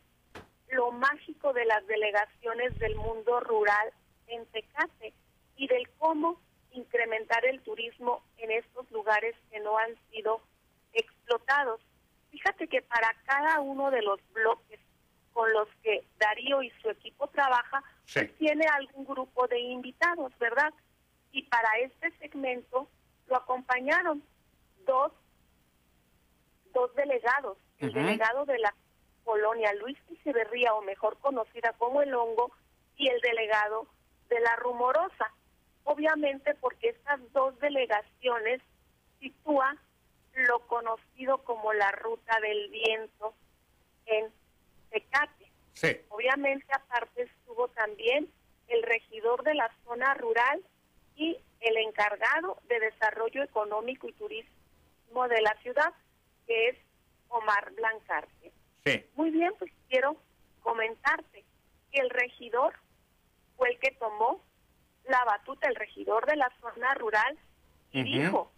[0.73, 3.93] lo mágico de las delegaciones del mundo rural
[4.27, 5.13] en Tecate
[5.55, 6.39] y del cómo
[6.71, 10.41] incrementar el turismo en estos lugares que no han sido
[10.93, 11.81] explotados.
[12.31, 14.79] Fíjate que para cada uno de los bloques
[15.33, 20.73] con los que Darío y su equipo trabaja, pues tiene algún grupo de invitados, ¿verdad?
[21.31, 22.87] Y para este segmento
[23.27, 24.23] lo acompañaron
[24.85, 25.11] dos,
[26.73, 28.73] dos delegados, el delegado de la
[29.23, 32.51] colonia Luis Echeverría, o mejor conocida como El Hongo,
[32.97, 33.87] y el delegado
[34.29, 35.31] de la Rumorosa.
[35.83, 38.61] Obviamente porque estas dos delegaciones
[39.19, 39.79] sitúan
[40.33, 43.33] lo conocido como la ruta del viento
[44.05, 44.31] en
[44.89, 45.51] Tecate.
[45.73, 46.01] Sí.
[46.09, 48.31] Obviamente aparte estuvo también
[48.67, 50.63] el regidor de la zona rural
[51.15, 55.93] y el encargado de desarrollo económico y turismo de la ciudad,
[56.47, 56.77] que es
[57.29, 58.51] Omar Blancarte.
[58.85, 59.05] Sí.
[59.15, 60.17] Muy bien, pues quiero
[60.61, 61.45] comentarte
[61.91, 62.73] que el regidor
[63.55, 64.43] fue el que tomó
[65.07, 67.37] la batuta, el regidor de la zona rural,
[67.91, 68.51] y dijo,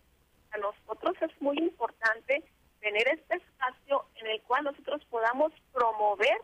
[0.51, 2.43] a nosotros es muy importante
[2.79, 6.37] tener este espacio en el cual nosotros podamos promover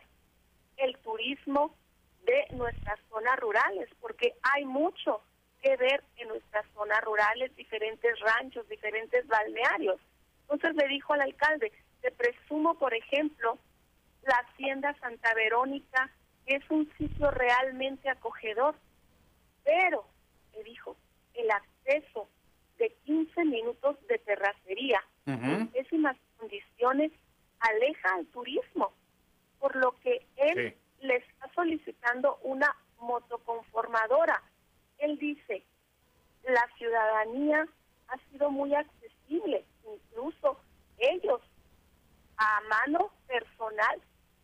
[0.76, 1.74] el turismo
[2.24, 5.22] de nuestras zonas rurales, porque hay mucho
[5.62, 10.00] que ver en nuestras zonas rurales, diferentes ranchos, diferentes balnearios.
[10.42, 13.58] Entonces le dijo al alcalde, te presumo, por ejemplo,
[14.24, 16.10] la hacienda Santa Verónica,
[16.46, 18.74] es un sitio realmente acogedor,
[19.64, 20.04] pero,
[20.54, 20.96] le dijo,
[21.34, 22.28] el acceso
[22.78, 27.12] de 15 minutos de terracería, en pésimas condiciones,
[27.60, 28.92] aleja al turismo,
[29.60, 34.42] por lo que él le está solicitando una motoconformadora.
[34.98, 35.64] Él dice,
[36.44, 37.66] la ciudadanía
[38.08, 40.60] ha sido muy accesible, incluso
[40.98, 41.40] ellos
[42.36, 44.02] a mano personal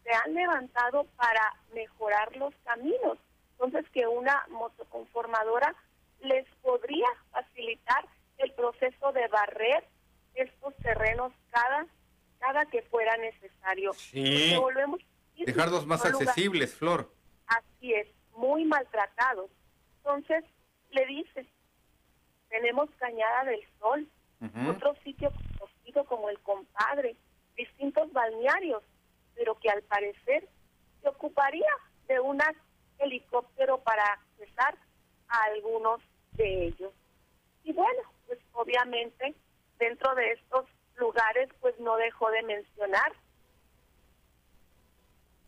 [0.08, 3.18] se han levantado para mejorar los caminos.
[3.52, 5.74] Entonces que una motoconformadora
[6.20, 8.06] les podría facilitar
[8.38, 9.84] el proceso de barrer
[10.34, 11.86] estos terrenos cada
[12.38, 13.92] cada que fuera necesario.
[13.94, 14.56] Sí.
[14.56, 15.00] Volvemos
[15.36, 17.12] Dejarlos más accesibles, Flor.
[17.46, 19.50] Así es, muy maltratados.
[19.98, 20.44] Entonces,
[20.90, 21.46] le dice,
[22.48, 24.08] tenemos Cañada del Sol,
[24.68, 27.16] otro sitio conocido como El Compadre,
[27.56, 28.82] distintos balnearios,
[29.38, 30.46] pero que al parecer
[31.00, 31.70] se ocuparía
[32.08, 32.40] de un
[32.98, 34.76] helicóptero para accesar
[35.28, 36.00] a algunos
[36.32, 36.92] de ellos.
[37.62, 39.34] Y bueno, pues obviamente
[39.78, 40.66] dentro de estos
[40.96, 43.12] lugares pues no dejó de mencionar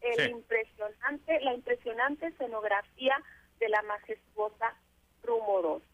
[0.02, 3.20] el impresionante, la impresionante escenografía
[3.58, 4.74] de la majestuosa
[5.24, 5.84] rumorosa.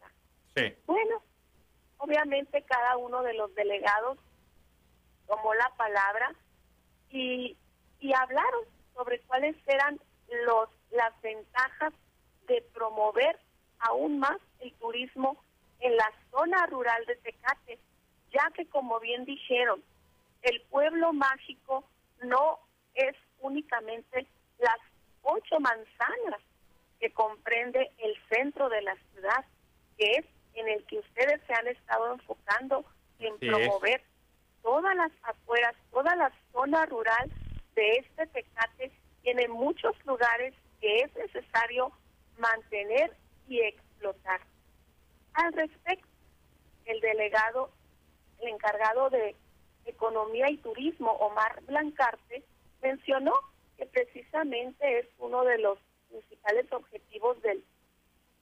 [0.85, 1.21] Bueno,
[1.97, 4.17] obviamente cada uno de los delegados
[5.27, 6.33] tomó la palabra
[7.11, 7.57] y,
[7.99, 8.65] y hablaron
[8.95, 9.99] sobre cuáles eran
[10.45, 11.93] los las ventajas
[12.47, 13.39] de promover
[13.79, 15.37] aún más el turismo
[15.79, 17.77] en la zona rural de Tecate,
[18.31, 19.83] ya que como bien dijeron,
[20.41, 21.83] el pueblo mágico
[22.23, 22.59] no
[22.95, 24.25] es únicamente
[24.59, 24.77] las
[25.21, 26.41] ocho manzanas
[26.99, 29.45] que comprende el centro de la ciudad,
[29.97, 32.83] que es en el que ustedes se han estado enfocando
[33.19, 34.01] en promover
[34.63, 37.31] todas las afueras, toda la zona rural
[37.77, 38.91] de este Tecate
[39.21, 41.91] tiene muchos lugares que es necesario
[42.39, 43.15] mantener
[43.47, 44.41] y explotar.
[45.33, 46.07] Al respecto,
[46.85, 47.69] el delegado,
[48.39, 49.35] el encargado de
[49.85, 52.43] Economía y Turismo, Omar Blancarte,
[52.81, 53.33] mencionó
[53.77, 55.77] que precisamente es uno de los
[56.09, 57.63] principales objetivos del,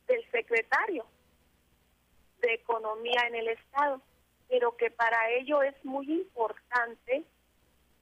[0.07, 1.05] del secretario
[2.39, 4.01] de Economía en el Estado,
[4.47, 7.25] pero que para ello es muy importante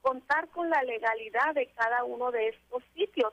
[0.04, 3.32] contar con la legalidad de cada uno de estos sitios,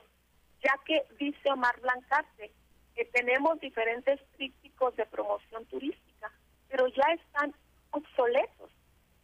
[0.64, 2.50] ya que dice Omar Blancarte
[2.94, 6.32] que tenemos diferentes trípticos de promoción turística,
[6.68, 7.54] pero ya están
[7.90, 8.70] obsoletos.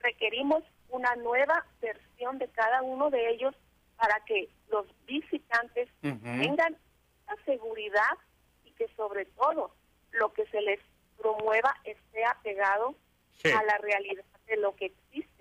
[0.01, 3.55] Requerimos una nueva versión de cada uno de ellos
[3.97, 6.77] para que los visitantes tengan
[7.27, 8.19] la seguridad
[8.65, 9.75] y que sobre todo
[10.13, 10.81] lo que se les
[11.17, 12.95] promueva esté apegado
[13.45, 15.38] a la realidad de lo que existe.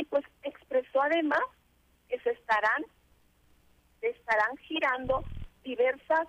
[0.00, 1.42] Y pues expresó además
[2.08, 2.86] que se estarán
[4.00, 5.22] se estarán girando
[5.62, 6.26] diversas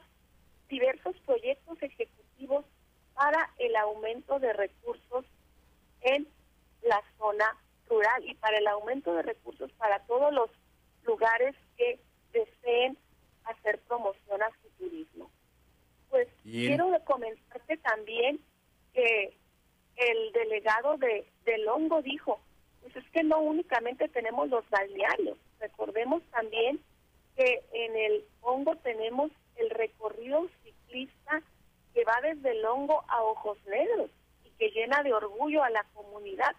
[0.67, 2.65] diversos proyectos ejecutivos
[3.13, 5.25] para el aumento de recursos
[6.01, 6.27] en
[6.81, 7.45] la zona
[7.87, 10.49] rural y para el aumento de recursos para todos los
[11.05, 11.97] lugares que
[12.33, 12.97] deseen
[13.45, 15.31] hacer promoción a su turismo.
[16.09, 18.41] Pues quiero comentarte también
[18.93, 19.33] que
[19.95, 22.41] el delegado de, del hongo dijo,
[22.81, 26.79] pues es que no únicamente tenemos los balnearios, recordemos también
[27.35, 31.41] que en el hongo tenemos el recorrido ciclista
[31.93, 34.09] que va desde el hongo a ojos negros
[34.45, 36.55] y que llena de orgullo a la comunidad.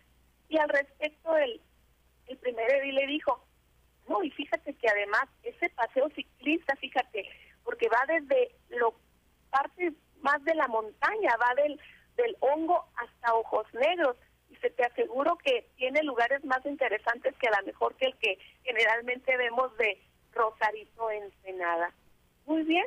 [0.48, 1.60] Y al respecto el,
[2.26, 3.42] el primer edil le dijo,
[4.08, 7.26] No, y fíjate que además ese paseo ciclista, fíjate,
[7.64, 8.94] porque va desde lo
[9.50, 11.80] parte más de la montaña, va del,
[12.16, 14.16] del hongo hasta ojos negros.
[14.62, 18.16] Y se te aseguro que tiene lugares más interesantes que a lo mejor que el
[18.16, 20.00] que generalmente vemos de
[20.32, 21.92] Rosarito Ensenada.
[22.46, 22.86] Muy bien,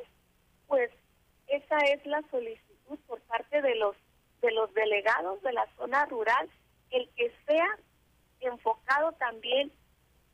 [0.68, 0.92] pues
[1.48, 3.96] esa es la solicitud por parte de los
[4.42, 6.50] de los delegados de la zona rural,
[6.92, 7.68] el que sea
[8.42, 9.72] enfocado también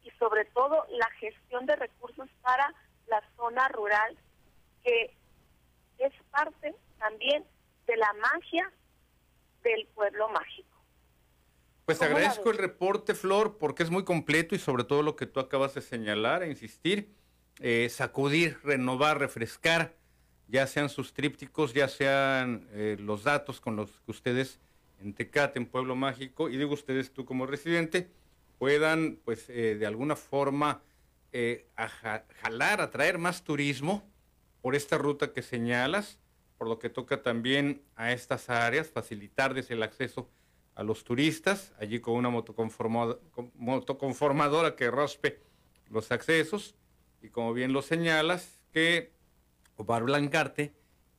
[0.03, 2.73] y sobre todo la gestión de recursos para
[3.07, 4.17] la zona rural,
[4.83, 5.13] que
[5.99, 7.45] es parte también
[7.87, 8.71] de la magia
[9.63, 10.70] del pueblo mágico.
[11.91, 15.25] Pues te agradezco el reporte, Flor, porque es muy completo y sobre todo lo que
[15.25, 17.09] tú acabas de señalar e insistir,
[17.59, 19.93] eh, sacudir, renovar, refrescar,
[20.47, 24.61] ya sean sus trípticos, ya sean eh, los datos con los que ustedes
[25.01, 28.07] en Tecate, en Pueblo Mágico, y digo ustedes tú como residente,
[28.57, 30.81] puedan pues eh, de alguna forma
[32.41, 34.01] jalar, atraer más turismo
[34.61, 36.19] por esta ruta que señalas,
[36.57, 40.29] por lo que toca también a estas áreas, facilitarles el acceso
[40.75, 45.39] a los turistas, allí con una motoconformadora que raspe
[45.89, 46.75] los accesos,
[47.21, 49.11] y como bien lo señalas, que
[49.75, 50.73] Omar Blancarte,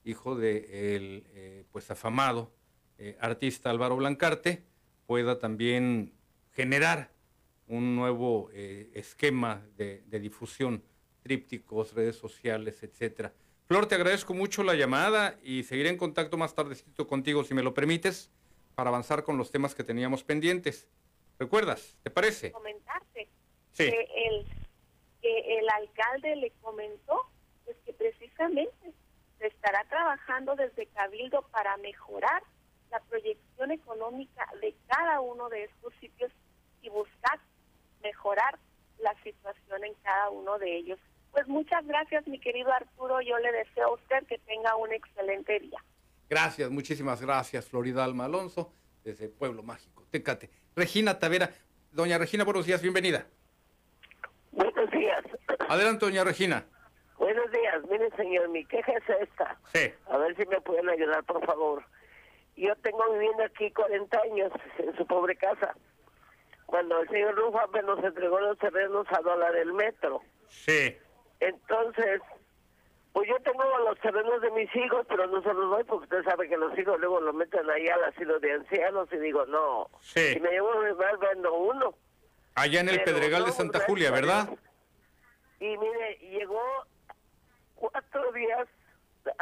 [0.05, 2.53] hijo de eh, pues afamado
[2.99, 4.65] eh, artista Álvaro Blancarte,
[5.07, 6.13] pueda también
[6.53, 7.13] generar
[7.67, 10.83] un nuevo eh, esquema de, de, difusión,
[11.23, 13.33] trípticos, redes sociales, etcétera.
[13.67, 17.63] Flor, te agradezco mucho la llamada y seguiré en contacto más tardecito contigo, si me
[17.63, 18.31] lo permites
[18.75, 20.89] para avanzar con los temas que teníamos pendientes.
[21.39, 21.97] ¿Recuerdas?
[22.03, 22.53] ¿Te parece?
[22.53, 23.29] Comentarte
[23.73, 23.91] sí.
[23.91, 24.47] que, el,
[25.21, 27.29] que el alcalde le comentó
[27.65, 28.93] pues que precisamente
[29.39, 32.43] se estará trabajando desde Cabildo para mejorar
[32.91, 36.31] la proyección económica de cada uno de estos sitios
[36.83, 37.41] y buscar
[38.03, 38.59] mejorar
[38.99, 40.99] la situación en cada uno de ellos.
[41.31, 43.21] Pues muchas gracias, mi querido Arturo.
[43.23, 45.83] Yo le deseo a usted que tenga un excelente día.
[46.33, 48.73] Gracias, muchísimas gracias, Florida Alma Alonso,
[49.05, 50.49] desde Pueblo Mágico, Tecate.
[50.75, 51.51] Regina Tavera.
[51.91, 53.27] Doña Regina, buenos días, bienvenida.
[54.51, 55.23] Buenos días.
[55.69, 56.65] Adelante, doña Regina.
[57.19, 57.83] Buenos días.
[57.91, 59.59] Mire, señor, mi queja es esta.
[59.75, 59.93] Sí.
[60.07, 61.85] A ver si me pueden ayudar, por favor.
[62.57, 65.77] Yo tengo viviendo aquí 40 años en su pobre casa.
[66.65, 70.23] Cuando el señor Rufa nos entregó los terrenos a dólar el metro.
[70.49, 70.97] Sí.
[71.41, 72.23] Entonces,
[73.13, 76.31] pues yo tengo los terrenos de mis hijos, pero no se los doy porque usted
[76.31, 79.91] sabe que los hijos luego los meten ahí al asilo de ancianos y digo, no.
[80.01, 80.35] Sí.
[80.35, 81.95] Si me llevo mal, vendo uno.
[82.55, 84.49] Allá en el Pedregal de Santa Julia, ¿verdad?
[85.61, 86.63] Y mire, llegó
[87.75, 88.67] cuatro días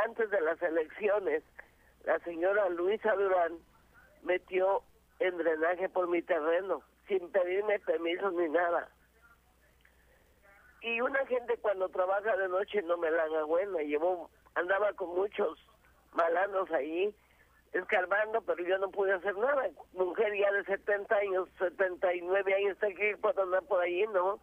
[0.04, 1.42] antes de las elecciones,
[2.04, 3.58] la señora Luisa Durán
[4.22, 4.82] metió
[5.20, 8.88] en drenaje por mi terreno, sin pedirme permiso ni nada
[10.82, 13.78] y una gente cuando trabaja de noche no me la haga buena.
[13.82, 15.58] Llevó, andaba con muchos
[16.12, 17.14] malanos ahí
[17.72, 19.68] escarbando, pero yo no pude hacer nada.
[19.92, 24.40] Mujer ya de 70 años, 79 años, está aquí para andar por allí, ¿no?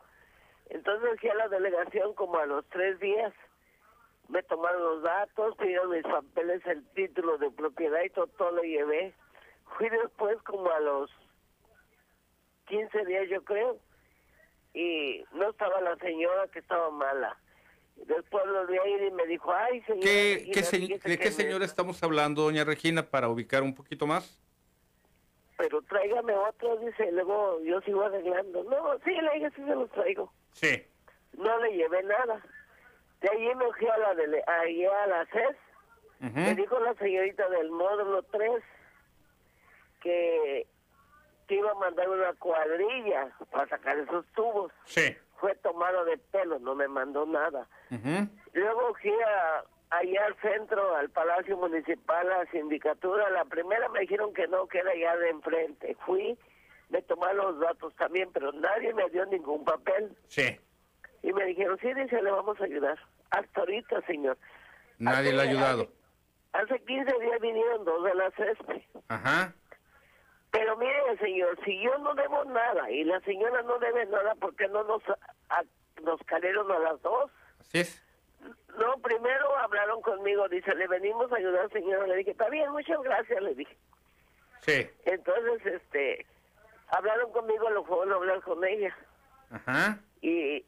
[0.70, 3.34] Entonces fui a la delegación como a los tres días.
[4.30, 8.62] Me tomaron los datos, pidieron mis papeles, el título de propiedad y todo, todo lo
[8.62, 9.14] llevé.
[9.78, 11.10] Fui después como a los
[12.68, 13.80] 15 días, yo creo
[14.78, 17.36] y no estaba la señora que estaba mala.
[17.96, 20.04] Después vi a ir y me dijo, ay, señora.
[20.04, 20.52] ¿Qué,
[21.04, 24.40] ¿De qué señora estamos hablando, doña Regina, para ubicar un poquito más?
[25.58, 28.64] Pero tráigame otro, dice, luego yo sigo arreglando.
[28.66, 30.32] No, sí, le dije, sí se los traigo.
[30.52, 30.86] Sí.
[31.36, 32.40] No le llevé nada.
[33.22, 35.58] De ahí me fui a la, de, ahí a la CES.
[36.36, 38.52] Me dijo la señorita del módulo 3
[40.02, 40.68] que
[41.48, 44.72] que iba a mandar una cuadrilla para sacar esos tubos.
[44.86, 45.16] Sí.
[45.40, 47.68] Fue tomado de pelo, no me mandó nada.
[48.54, 53.30] Luego fui a, allá al centro, al Palacio Municipal, a la sindicatura.
[53.30, 55.96] La primera me dijeron que no, que era allá de enfrente.
[56.06, 56.38] Fui,
[56.90, 60.16] me tomaron los datos también, pero nadie me dio ningún papel.
[60.28, 60.60] Sí.
[61.24, 62.98] Y me dijeron, sí, dice, le vamos a ayudar.
[63.30, 64.38] Hasta ahorita, señor.
[64.98, 65.88] Nadie le ha ayudado.
[66.54, 68.88] Hace, 15 días vinieron dos de la CESPE.
[69.10, 69.54] Ajá.
[70.52, 74.56] Pero mire, señor, si yo no debo nada y la señora no debe nada, ¿por
[74.56, 75.04] qué no nos,
[75.50, 75.64] a,
[76.02, 77.32] nos cayeron a las dos?
[77.60, 78.04] Así es.
[78.78, 82.08] No, primero hablaron conmigo, dice, le venimos a ayudar, señora.
[82.08, 83.78] Le dije, está bien, muchas gracias, le dije.
[84.62, 84.90] Sí.
[85.06, 86.26] Entonces, este,
[86.90, 88.96] hablaron conmigo, lo fueron a hablar con ella.
[89.50, 90.00] Ajá.
[90.22, 90.66] Y,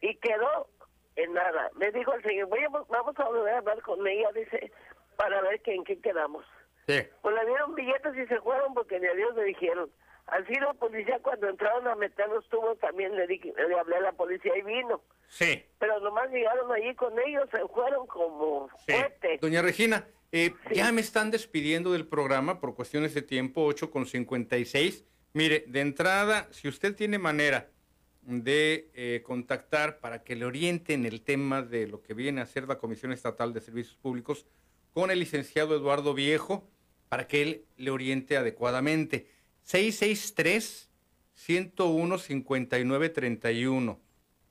[0.00, 0.68] y quedó
[1.16, 1.70] en nada.
[1.76, 2.48] Me dijo el señor,
[2.88, 4.72] vamos a volver a hablar con ella, dice,
[5.16, 6.44] para ver que en qué quedamos.
[6.86, 7.02] Sí.
[7.22, 9.90] Pues le dieron billetes y se fueron porque ni a Dios le dijeron.
[10.26, 14.12] Así la policía cuando entraron a meter los tubos también le, le hablé a la
[14.12, 15.02] policía y vino.
[15.28, 15.64] Sí.
[15.78, 18.94] Pero nomás llegaron allí con ellos, se fueron como sí.
[19.40, 24.06] Doña Regina, eh, ya me están despidiendo del programa por cuestiones de tiempo, 8 con
[24.06, 25.04] 56.
[25.32, 27.68] Mire, de entrada, si usted tiene manera
[28.22, 32.66] de eh, contactar para que le orienten el tema de lo que viene a ser
[32.66, 34.46] la Comisión Estatal de Servicios Públicos
[34.92, 36.68] con el licenciado Eduardo Viejo,
[37.08, 39.26] para que él le oriente adecuadamente.
[39.62, 40.90] 663
[41.34, 44.00] 101 5931.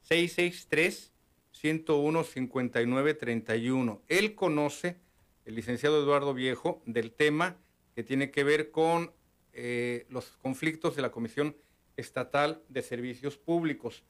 [0.02, 1.12] 663
[1.52, 4.02] 101 5931.
[4.08, 4.98] Él conoce,
[5.46, 7.58] el licenciado Eduardo Viejo, del tema
[7.96, 9.12] que tiene que ver con
[9.54, 11.56] eh, los conflictos de la Comisión
[11.96, 14.04] Estatal de Servicios Públicos.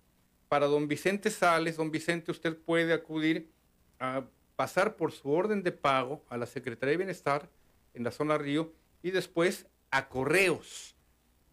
[0.48, 3.52] Para don Vicente Sales, don Vicente, usted puede acudir
[4.00, 7.50] a pasar por su orden de pago a la Secretaría de Bienestar
[7.96, 10.96] en la zona Río y después a correos